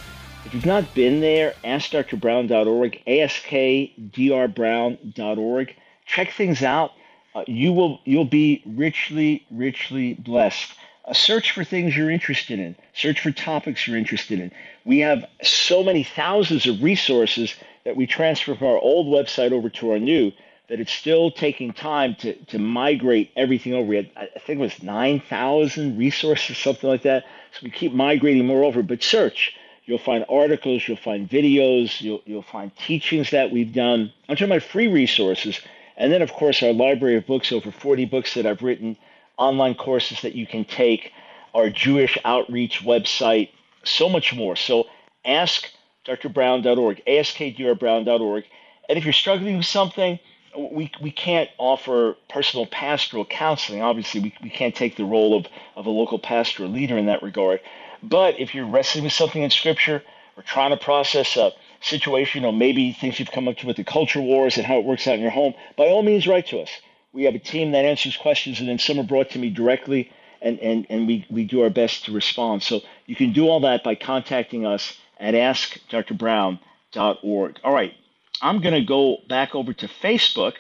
[0.45, 5.76] If you've not been there, askdrbrown.org, askdrbrown.org.
[6.05, 6.91] Check things out.
[7.34, 10.72] Uh, you will you'll be richly, richly blessed.
[11.05, 12.76] Uh, search for things you're interested in.
[12.93, 14.51] Search for topics you're interested in.
[14.86, 19.70] We have so many thousands of resources that we transfer from our old website over
[19.70, 20.32] to our new
[20.68, 23.88] that it's still taking time to, to migrate everything over.
[23.88, 27.24] We had, I think it was 9,000 resources, something like that.
[27.54, 28.82] So we keep migrating more over.
[28.82, 29.56] But search.
[29.86, 34.12] You'll find articles, you'll find videos, you'll, you'll find teachings that we've done.
[34.28, 35.62] I'm talking about free resources.
[35.96, 38.98] And then, of course, our library of books, over 40 books that I've written
[39.38, 41.12] online courses that you can take,
[41.54, 43.50] our Jewish outreach website,
[43.88, 44.56] so much more.
[44.56, 44.86] So
[45.24, 45.68] ask
[46.06, 48.44] drbrown.org, askdrbrown.org.
[48.88, 50.20] And if you're struggling with something,
[50.58, 53.82] we, we can't offer personal pastoral counseling.
[53.82, 57.08] Obviously, we, we can't take the role of, of a local pastor or leader in
[57.08, 57.60] that regard.
[58.04, 60.04] But if you're wrestling with something in Scripture
[60.38, 63.84] or trying to process a situation or maybe things you've come up to with the
[63.84, 66.60] culture wars and how it works out in your home, by all means, write to
[66.60, 66.70] us.
[67.14, 70.12] We have a team that answers questions, and then some are brought to me directly,
[70.42, 72.64] and, and, and we, we do our best to respond.
[72.64, 77.60] So you can do all that by contacting us at askdrbrown.org.
[77.64, 77.94] All right,
[78.42, 80.54] I'm going to go back over to Facebook,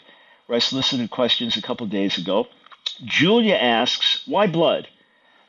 [0.47, 2.47] where I solicited questions a couple days ago.
[3.03, 4.87] Julia asks, Why blood?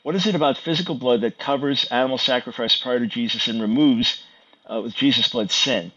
[0.03, 4.23] What is it about physical blood that covers animal sacrifice prior to Jesus and removes,
[4.71, 5.91] uh, with Jesus' blood, sin?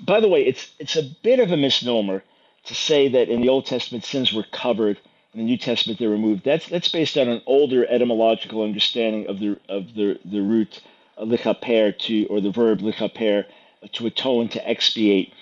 [0.00, 2.22] By the way, it's, it's a bit of a misnomer
[2.64, 4.98] to say that in the Old Testament sins were covered,
[5.34, 6.44] in the New Testament they're removed.
[6.44, 10.82] That's that's based on an older etymological understanding of the of the the root
[11.18, 13.46] lichaper to or the verb lichaper
[13.92, 15.32] to atone to expiate.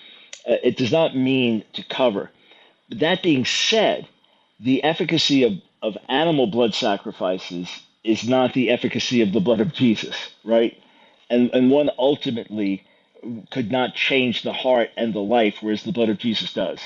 [0.47, 2.31] Uh, it does not mean to cover.
[2.89, 4.07] But that being said,
[4.59, 7.69] the efficacy of, of animal blood sacrifices
[8.03, 10.15] is not the efficacy of the blood of Jesus,
[10.45, 10.77] right?
[11.29, 12.85] And and one ultimately
[13.51, 16.79] could not change the heart and the life, whereas the blood of Jesus does.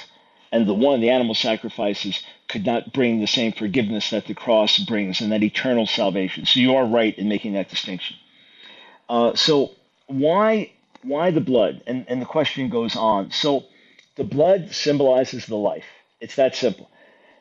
[0.54, 4.78] And the one, the animal sacrifices, could not bring the same forgiveness that the cross
[4.78, 6.46] brings and that eternal salvation.
[6.46, 8.18] So you are right in making that distinction.
[9.10, 9.72] Uh, so
[10.06, 11.82] why why the blood?
[11.88, 13.32] And and the question goes on.
[13.32, 13.66] So
[14.16, 15.88] the blood symbolizes the life.
[16.22, 16.88] It's that simple.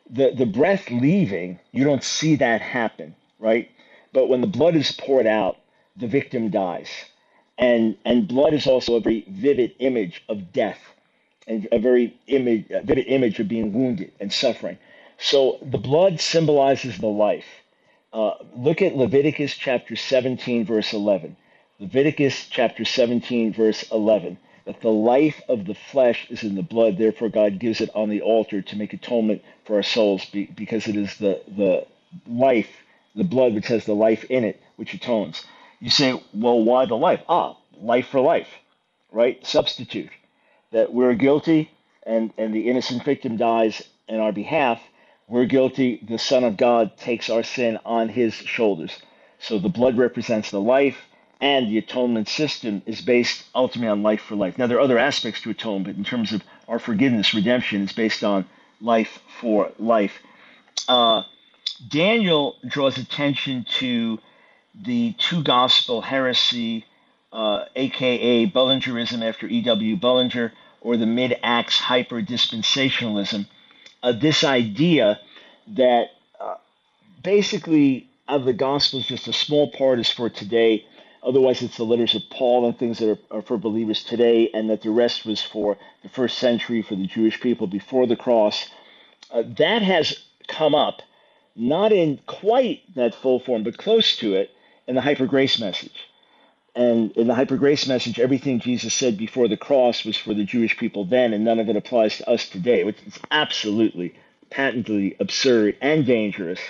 [0.09, 3.71] The the breath leaving, you don't see that happen, right?
[4.15, 5.59] But when the blood is poured out,
[5.99, 6.89] the victim dies.
[7.59, 10.81] And and blood is also a very vivid image of death
[11.47, 14.79] and a very image, a vivid image of being wounded and suffering.
[15.19, 17.47] So the blood symbolizes the life.
[18.13, 21.37] Uh, look at Leviticus chapter 17, verse 11.
[21.81, 24.39] Leviticus chapter 17, verse 11.
[24.67, 28.09] That the life of the flesh is in the blood, therefore God gives it on
[28.11, 31.87] the altar to make atonement for our souls, because it is the, the
[32.29, 32.71] life,
[33.17, 35.45] the blood which has the life in it, which atones.
[35.81, 37.23] You say, well, why the life?
[37.29, 38.49] Ah, life for life,
[39.11, 39.45] right?
[39.45, 40.11] Substitute
[40.73, 41.71] that we're guilty
[42.05, 44.81] and, and the innocent victim dies in our behalf,
[45.29, 46.05] we're guilty.
[46.07, 48.99] The Son of God takes our sin on his shoulders.
[49.39, 50.97] So the blood represents the life,
[51.41, 54.59] and the atonement system is based ultimately on life for life.
[54.59, 58.23] Now, there are other aspects to atonement in terms of our forgiveness, redemption is based
[58.23, 58.47] on
[58.81, 60.13] life for life.
[60.89, 61.23] Uh,
[61.89, 64.19] Daniel draws attention to
[64.75, 66.85] the two gospel heresy,
[67.33, 69.97] uh, aka Bullingerism after E.W.
[69.97, 70.53] Bullinger,
[70.83, 73.47] or the mid Acts hyper dispensationalism,
[74.03, 75.21] uh, this idea
[75.69, 76.09] that
[76.41, 76.57] uh,
[77.23, 80.85] basically of the gospel is just a small part is for today.
[81.23, 84.71] Otherwise, it's the letters of Paul and things that are, are for believers today, and
[84.71, 88.69] that the rest was for the first century for the Jewish people before the cross.
[89.31, 90.19] Uh, that has
[90.49, 91.01] come up,
[91.55, 94.51] not in quite that full form, but close to it
[94.89, 96.02] in the hyper grace message.
[96.75, 100.45] And in the hyper grace message, everything Jesus said before the cross was for the
[100.45, 104.15] Jewish people then, and none of it applies to us today, which is absolutely,
[104.51, 106.61] patently absurd and dangerous,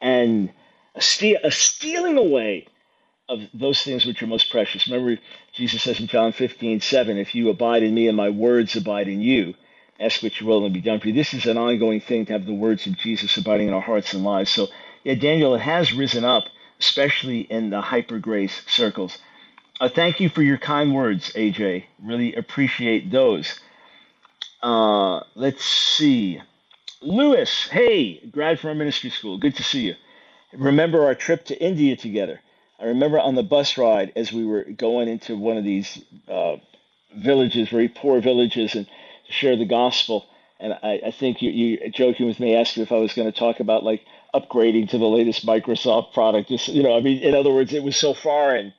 [0.00, 0.50] and
[0.94, 1.00] a,
[1.42, 2.66] a stealing away
[3.28, 4.88] of those things which are most precious.
[4.88, 5.20] Remember,
[5.52, 9.08] Jesus says in John 15, 7, if you abide in me and my words abide
[9.08, 9.54] in you,
[10.00, 11.14] ask what you will and be done for you.
[11.14, 14.14] This is an ongoing thing to have the words of Jesus abiding in our hearts
[14.14, 14.50] and lives.
[14.50, 14.68] So,
[15.04, 16.44] yeah, Daniel, it has risen up,
[16.80, 19.18] especially in the hyper grace circles.
[19.80, 21.84] Uh, thank you for your kind words, AJ.
[22.04, 23.58] Really appreciate those.
[24.62, 26.42] Uh, let's see.
[27.00, 29.38] Lewis, hey, grad from our ministry school.
[29.38, 29.94] Good to see you.
[30.52, 32.40] Remember our trip to India together.
[32.78, 36.56] I remember on the bus ride as we were going into one of these uh,
[37.16, 40.26] villages, very poor villages, and to share the gospel.
[40.58, 43.32] And I, I think you, you joking with me, asked me if I was going
[43.32, 44.04] to talk about like
[44.34, 46.50] upgrading to the latest Microsoft product.
[46.50, 48.74] Just, you know, I mean, in other words, it was so foreign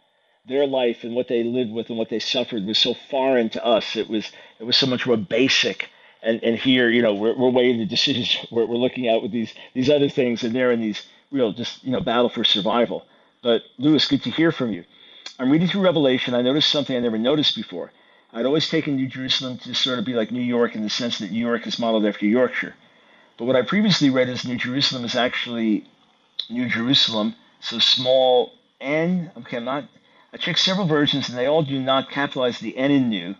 [0.45, 3.65] their life and what they lived with and what they suffered was so foreign to
[3.65, 3.95] us.
[3.95, 5.89] It was it was so much more basic.
[6.23, 9.31] And and here, you know, we're, we're weighing the decisions we're, we're looking at with
[9.31, 13.05] these these other things, and they're in these real just you know battle for survival.
[13.43, 14.83] But Lewis, good to hear from you.
[15.39, 16.33] I'm reading through Revelation.
[16.35, 17.91] I noticed something I never noticed before.
[18.33, 21.19] I'd always taken New Jerusalem to sort of be like New York in the sense
[21.19, 22.75] that New York is modeled after Yorkshire.
[23.37, 25.85] But what I previously read is New Jerusalem is actually
[26.49, 29.31] New Jerusalem, so small n.
[29.37, 29.85] Okay, I'm not
[30.33, 33.35] I checked several versions and they all do not capitalize the N in new.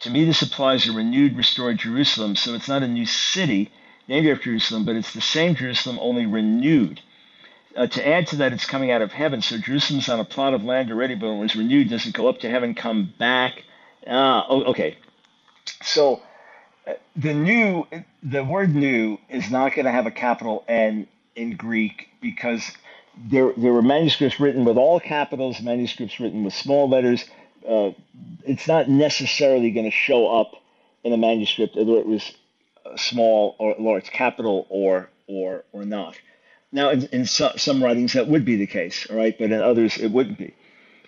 [0.00, 3.72] To me, this applies a renewed, restored Jerusalem, so it's not a new city
[4.08, 7.00] named after Jerusalem, but it's the same Jerusalem, only renewed.
[7.76, 10.54] Uh, to add to that, it's coming out of heaven, so Jerusalem's on a plot
[10.54, 13.12] of land already, but when it was renewed, does it go up to heaven, come
[13.18, 13.64] back?
[14.06, 14.96] Ah, okay.
[15.82, 16.22] So
[16.86, 17.86] uh, the new,
[18.22, 22.70] the word new is not going to have a capital N in Greek because
[23.16, 27.24] there, there were manuscripts written with all capitals, manuscripts written with small letters.
[27.66, 27.90] Uh,
[28.44, 30.52] it's not necessarily going to show up
[31.02, 32.32] in a manuscript whether it was
[32.96, 36.16] small or large, capital or or or not.
[36.72, 39.60] Now, in, in so, some writings that would be the case, all right, but in
[39.60, 40.54] others it wouldn't be.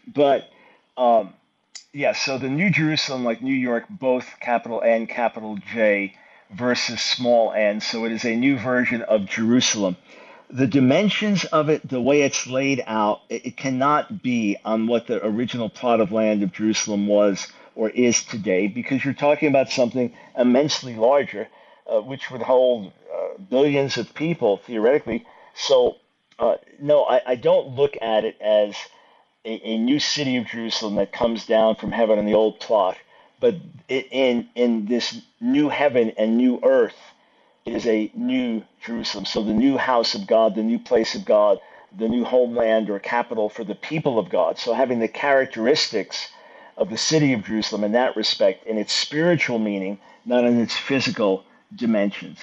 [0.07, 0.49] But
[0.97, 1.35] um,
[1.93, 6.15] yeah, so the New Jerusalem, like New York, both capital N, capital J,
[6.51, 7.81] versus small n.
[7.81, 9.97] So it is a new version of Jerusalem
[10.51, 15.07] the dimensions of it, the way it's laid out, it, it, cannot be on what
[15.07, 19.71] the original plot of land of Jerusalem was or is today, because you're talking about
[19.71, 21.49] something immensely larger.
[21.89, 25.27] uh, which would hold uh, billions of people theoretically.
[25.55, 25.97] So,
[26.39, 28.77] uh, no, I, I, don't look at it as
[29.45, 32.97] a, a, new city of Jerusalem that comes down from heaven on the old plot,
[33.41, 33.57] but
[33.89, 36.97] it, in in this new heaven and new earth
[37.73, 39.25] is a new Jerusalem.
[39.25, 41.59] So the new house of God, the new place of God,
[41.97, 44.59] the new homeland or capital for the people of God.
[44.59, 46.29] So having the characteristics
[46.77, 50.77] of the city of Jerusalem in that respect, in its spiritual meaning, not in its
[50.77, 51.45] physical
[51.75, 52.39] dimensions.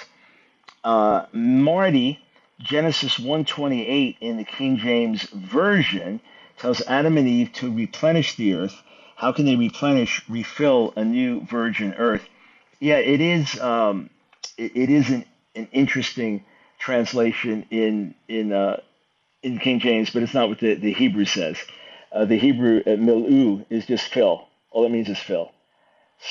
[0.84, 2.20] Uh, Marty,
[2.60, 6.20] Genesis 128 in the King James Version
[6.58, 8.82] tells Adam and Eve to replenish the earth.
[9.16, 12.24] How can they replenish, refill a new virgin earth?
[12.80, 13.60] Yeah, it is.
[13.60, 14.10] Um,
[14.58, 15.26] it, it is an,
[15.56, 16.46] an interesting
[16.80, 18.82] translation in in uh,
[19.44, 21.58] in King James, but it's not what the, the Hebrew says.
[22.12, 24.48] Uh, the Hebrew uh, milu is just fill.
[24.72, 25.52] All it means is fill.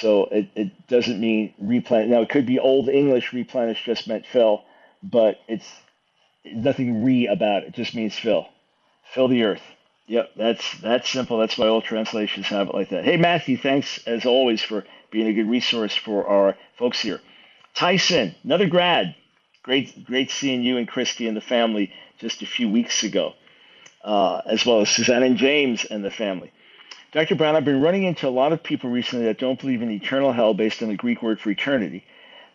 [0.01, 2.11] So it, it doesn't mean replenish.
[2.11, 4.65] Now it could be Old English replenish just meant fill,
[5.03, 5.71] but it's
[6.45, 7.69] nothing re about it.
[7.71, 8.49] It just means fill.
[9.15, 9.63] Fill the earth.
[10.09, 11.39] Yep, that's that's simple.
[11.39, 13.05] That's why all translations have it like that.
[13.05, 17.21] Hey Matthew, thanks as always for being a good resource for our folks here.
[17.75, 19.15] Tyson, another grad.
[19.63, 23.35] Great, great seeing you and Christy and the family just a few weeks ago,
[24.05, 26.53] uh, as well as Suzanne and James and the family.
[27.13, 27.35] Dr.
[27.35, 30.33] Brown, I've been running into a lot of people recently that don't believe in eternal
[30.33, 32.05] hell based on the Greek word for eternity.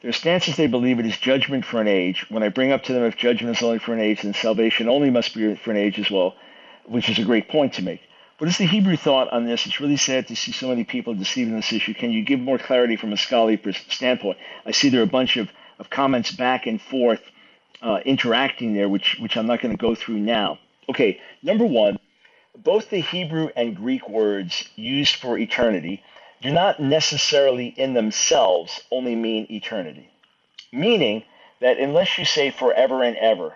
[0.01, 2.25] Their stance is they believe it is judgment for an age.
[2.29, 4.87] When I bring up to them if judgment is only for an age, then salvation
[4.87, 6.35] only must be for an age as well,
[6.85, 8.01] which is a great point to make.
[8.39, 9.65] What is the Hebrew thought on this?
[9.65, 11.93] It's really sad to see so many people deceiving this issue.
[11.93, 13.59] Can you give more clarity from a scholarly
[13.89, 14.37] standpoint?
[14.65, 17.21] I see there are a bunch of, of comments back and forth
[17.81, 20.57] uh, interacting there, which, which I'm not going to go through now.
[20.87, 21.99] Okay, number one,
[22.57, 26.01] both the Hebrew and Greek words used for eternity
[26.41, 30.09] do not necessarily in themselves only mean eternity.
[30.71, 31.23] Meaning
[31.59, 33.53] that unless you say forever and ever,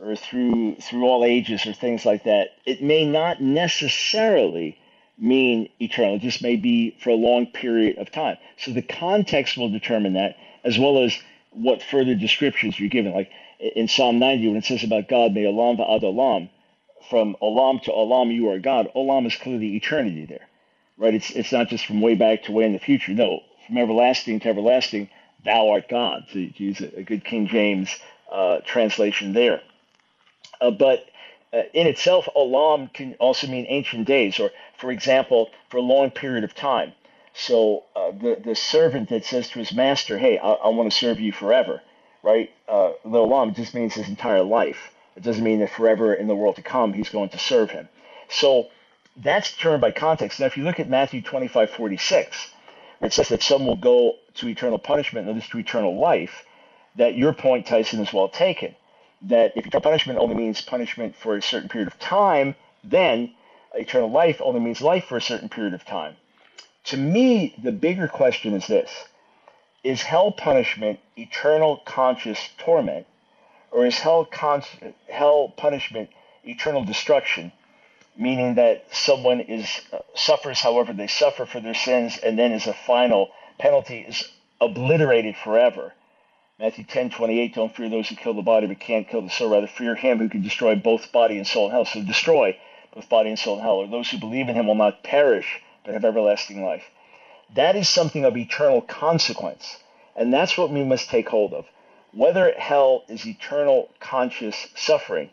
[0.00, 4.78] or through through all ages or things like that, it may not necessarily
[5.18, 6.16] mean eternal.
[6.16, 8.36] It just may be for a long period of time.
[8.58, 11.16] So the context will determine that, as well as
[11.50, 13.14] what further descriptions you're given.
[13.14, 16.50] Like in Psalm 90, when it says about God, may olam va'ad olam,
[17.08, 18.90] from olam to olam you are God.
[18.94, 20.46] Olam is clearly eternity there,
[20.98, 21.14] right?
[21.14, 23.12] It's it's not just from way back to way in the future.
[23.12, 25.08] No, from everlasting to everlasting,
[25.44, 26.26] thou art God.
[26.32, 27.90] To use a, good King James
[28.30, 29.62] uh, translation there.
[30.60, 31.06] Uh, but
[31.52, 36.10] uh, in itself, olam can also mean ancient days, or, for example, for a long
[36.10, 36.92] period of time.
[37.34, 40.96] So uh, the the servant that says to his master, "Hey, I, I want to
[40.96, 41.82] serve you forever,"
[42.22, 42.50] right?
[42.68, 44.90] Uh, the olam just means his entire life.
[45.16, 47.88] It doesn't mean that forever in the world to come he's going to serve him.
[48.28, 48.68] So
[49.16, 50.40] that's determined by context.
[50.40, 52.50] Now, if you look at Matthew 25, 46,
[53.02, 56.44] it says that some will go to eternal punishment and others to eternal life,
[56.96, 58.74] that your point, Tyson, is well taken
[59.22, 62.54] that if eternal punishment only means punishment for a certain period of time,
[62.84, 63.32] then
[63.74, 66.16] eternal life only means life for a certain period of time.
[66.84, 68.90] To me, the bigger question is this
[69.82, 73.06] Is hell punishment eternal conscious torment,
[73.72, 74.62] or is hell, con-
[75.10, 76.10] hell punishment
[76.44, 77.52] eternal destruction,
[78.16, 82.66] meaning that someone is uh, suffers however they suffer for their sins, and then as
[82.66, 84.28] a final penalty is
[84.60, 85.92] obliterated forever?
[86.58, 89.50] Matthew 10, 28, don't fear those who kill the body but can't kill the soul.
[89.50, 91.84] Rather, fear him who can destroy both body and soul in hell.
[91.84, 92.56] So destroy
[92.94, 93.74] both body and soul in hell.
[93.76, 96.84] Or those who believe in him will not perish but have everlasting life.
[97.54, 99.76] That is something of eternal consequence.
[100.16, 101.66] And that's what we must take hold of.
[102.12, 105.28] Whether hell is eternal conscious suffering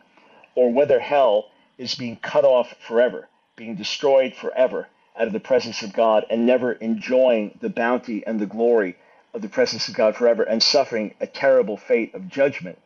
[0.54, 1.46] or whether hell
[1.78, 6.44] is being cut off forever, being destroyed forever out of the presence of God and
[6.44, 8.96] never enjoying the bounty and the glory
[9.34, 12.78] of the presence of God forever and suffering a terrible fate of judgment.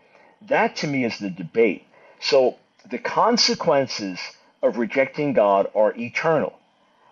[0.43, 1.85] That to me is the debate.
[2.21, 2.57] So
[2.91, 4.19] the consequences
[4.63, 6.59] of rejecting God are eternal,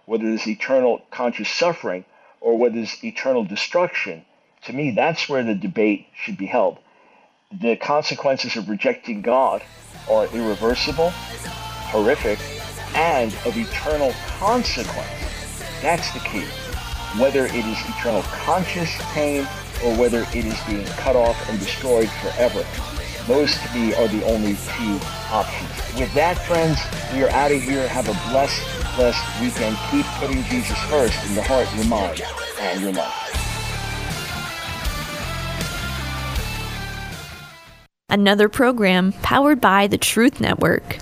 [0.06, 2.04] whether there's eternal conscious suffering
[2.40, 4.24] or whether there's eternal destruction.
[4.64, 6.78] To me, that's where the debate should be held.
[7.52, 9.62] The consequences of rejecting God
[10.10, 12.38] are irreversible, horrific,
[12.94, 15.08] and of eternal consequence.
[15.82, 16.65] That's the key
[17.18, 19.46] whether it is eternal conscious pain
[19.84, 22.64] or whether it is being cut off and destroyed forever.
[23.26, 25.00] Those to me are the only two
[25.32, 25.98] options.
[25.98, 26.78] With that, friends,
[27.12, 27.88] we are out of here.
[27.88, 28.62] Have a blessed,
[28.94, 29.76] blessed weekend.
[29.90, 32.22] Keep putting Jesus first in your heart, your mind,
[32.60, 33.26] and your life.
[38.08, 40.98] Another program powered by the Truth Network.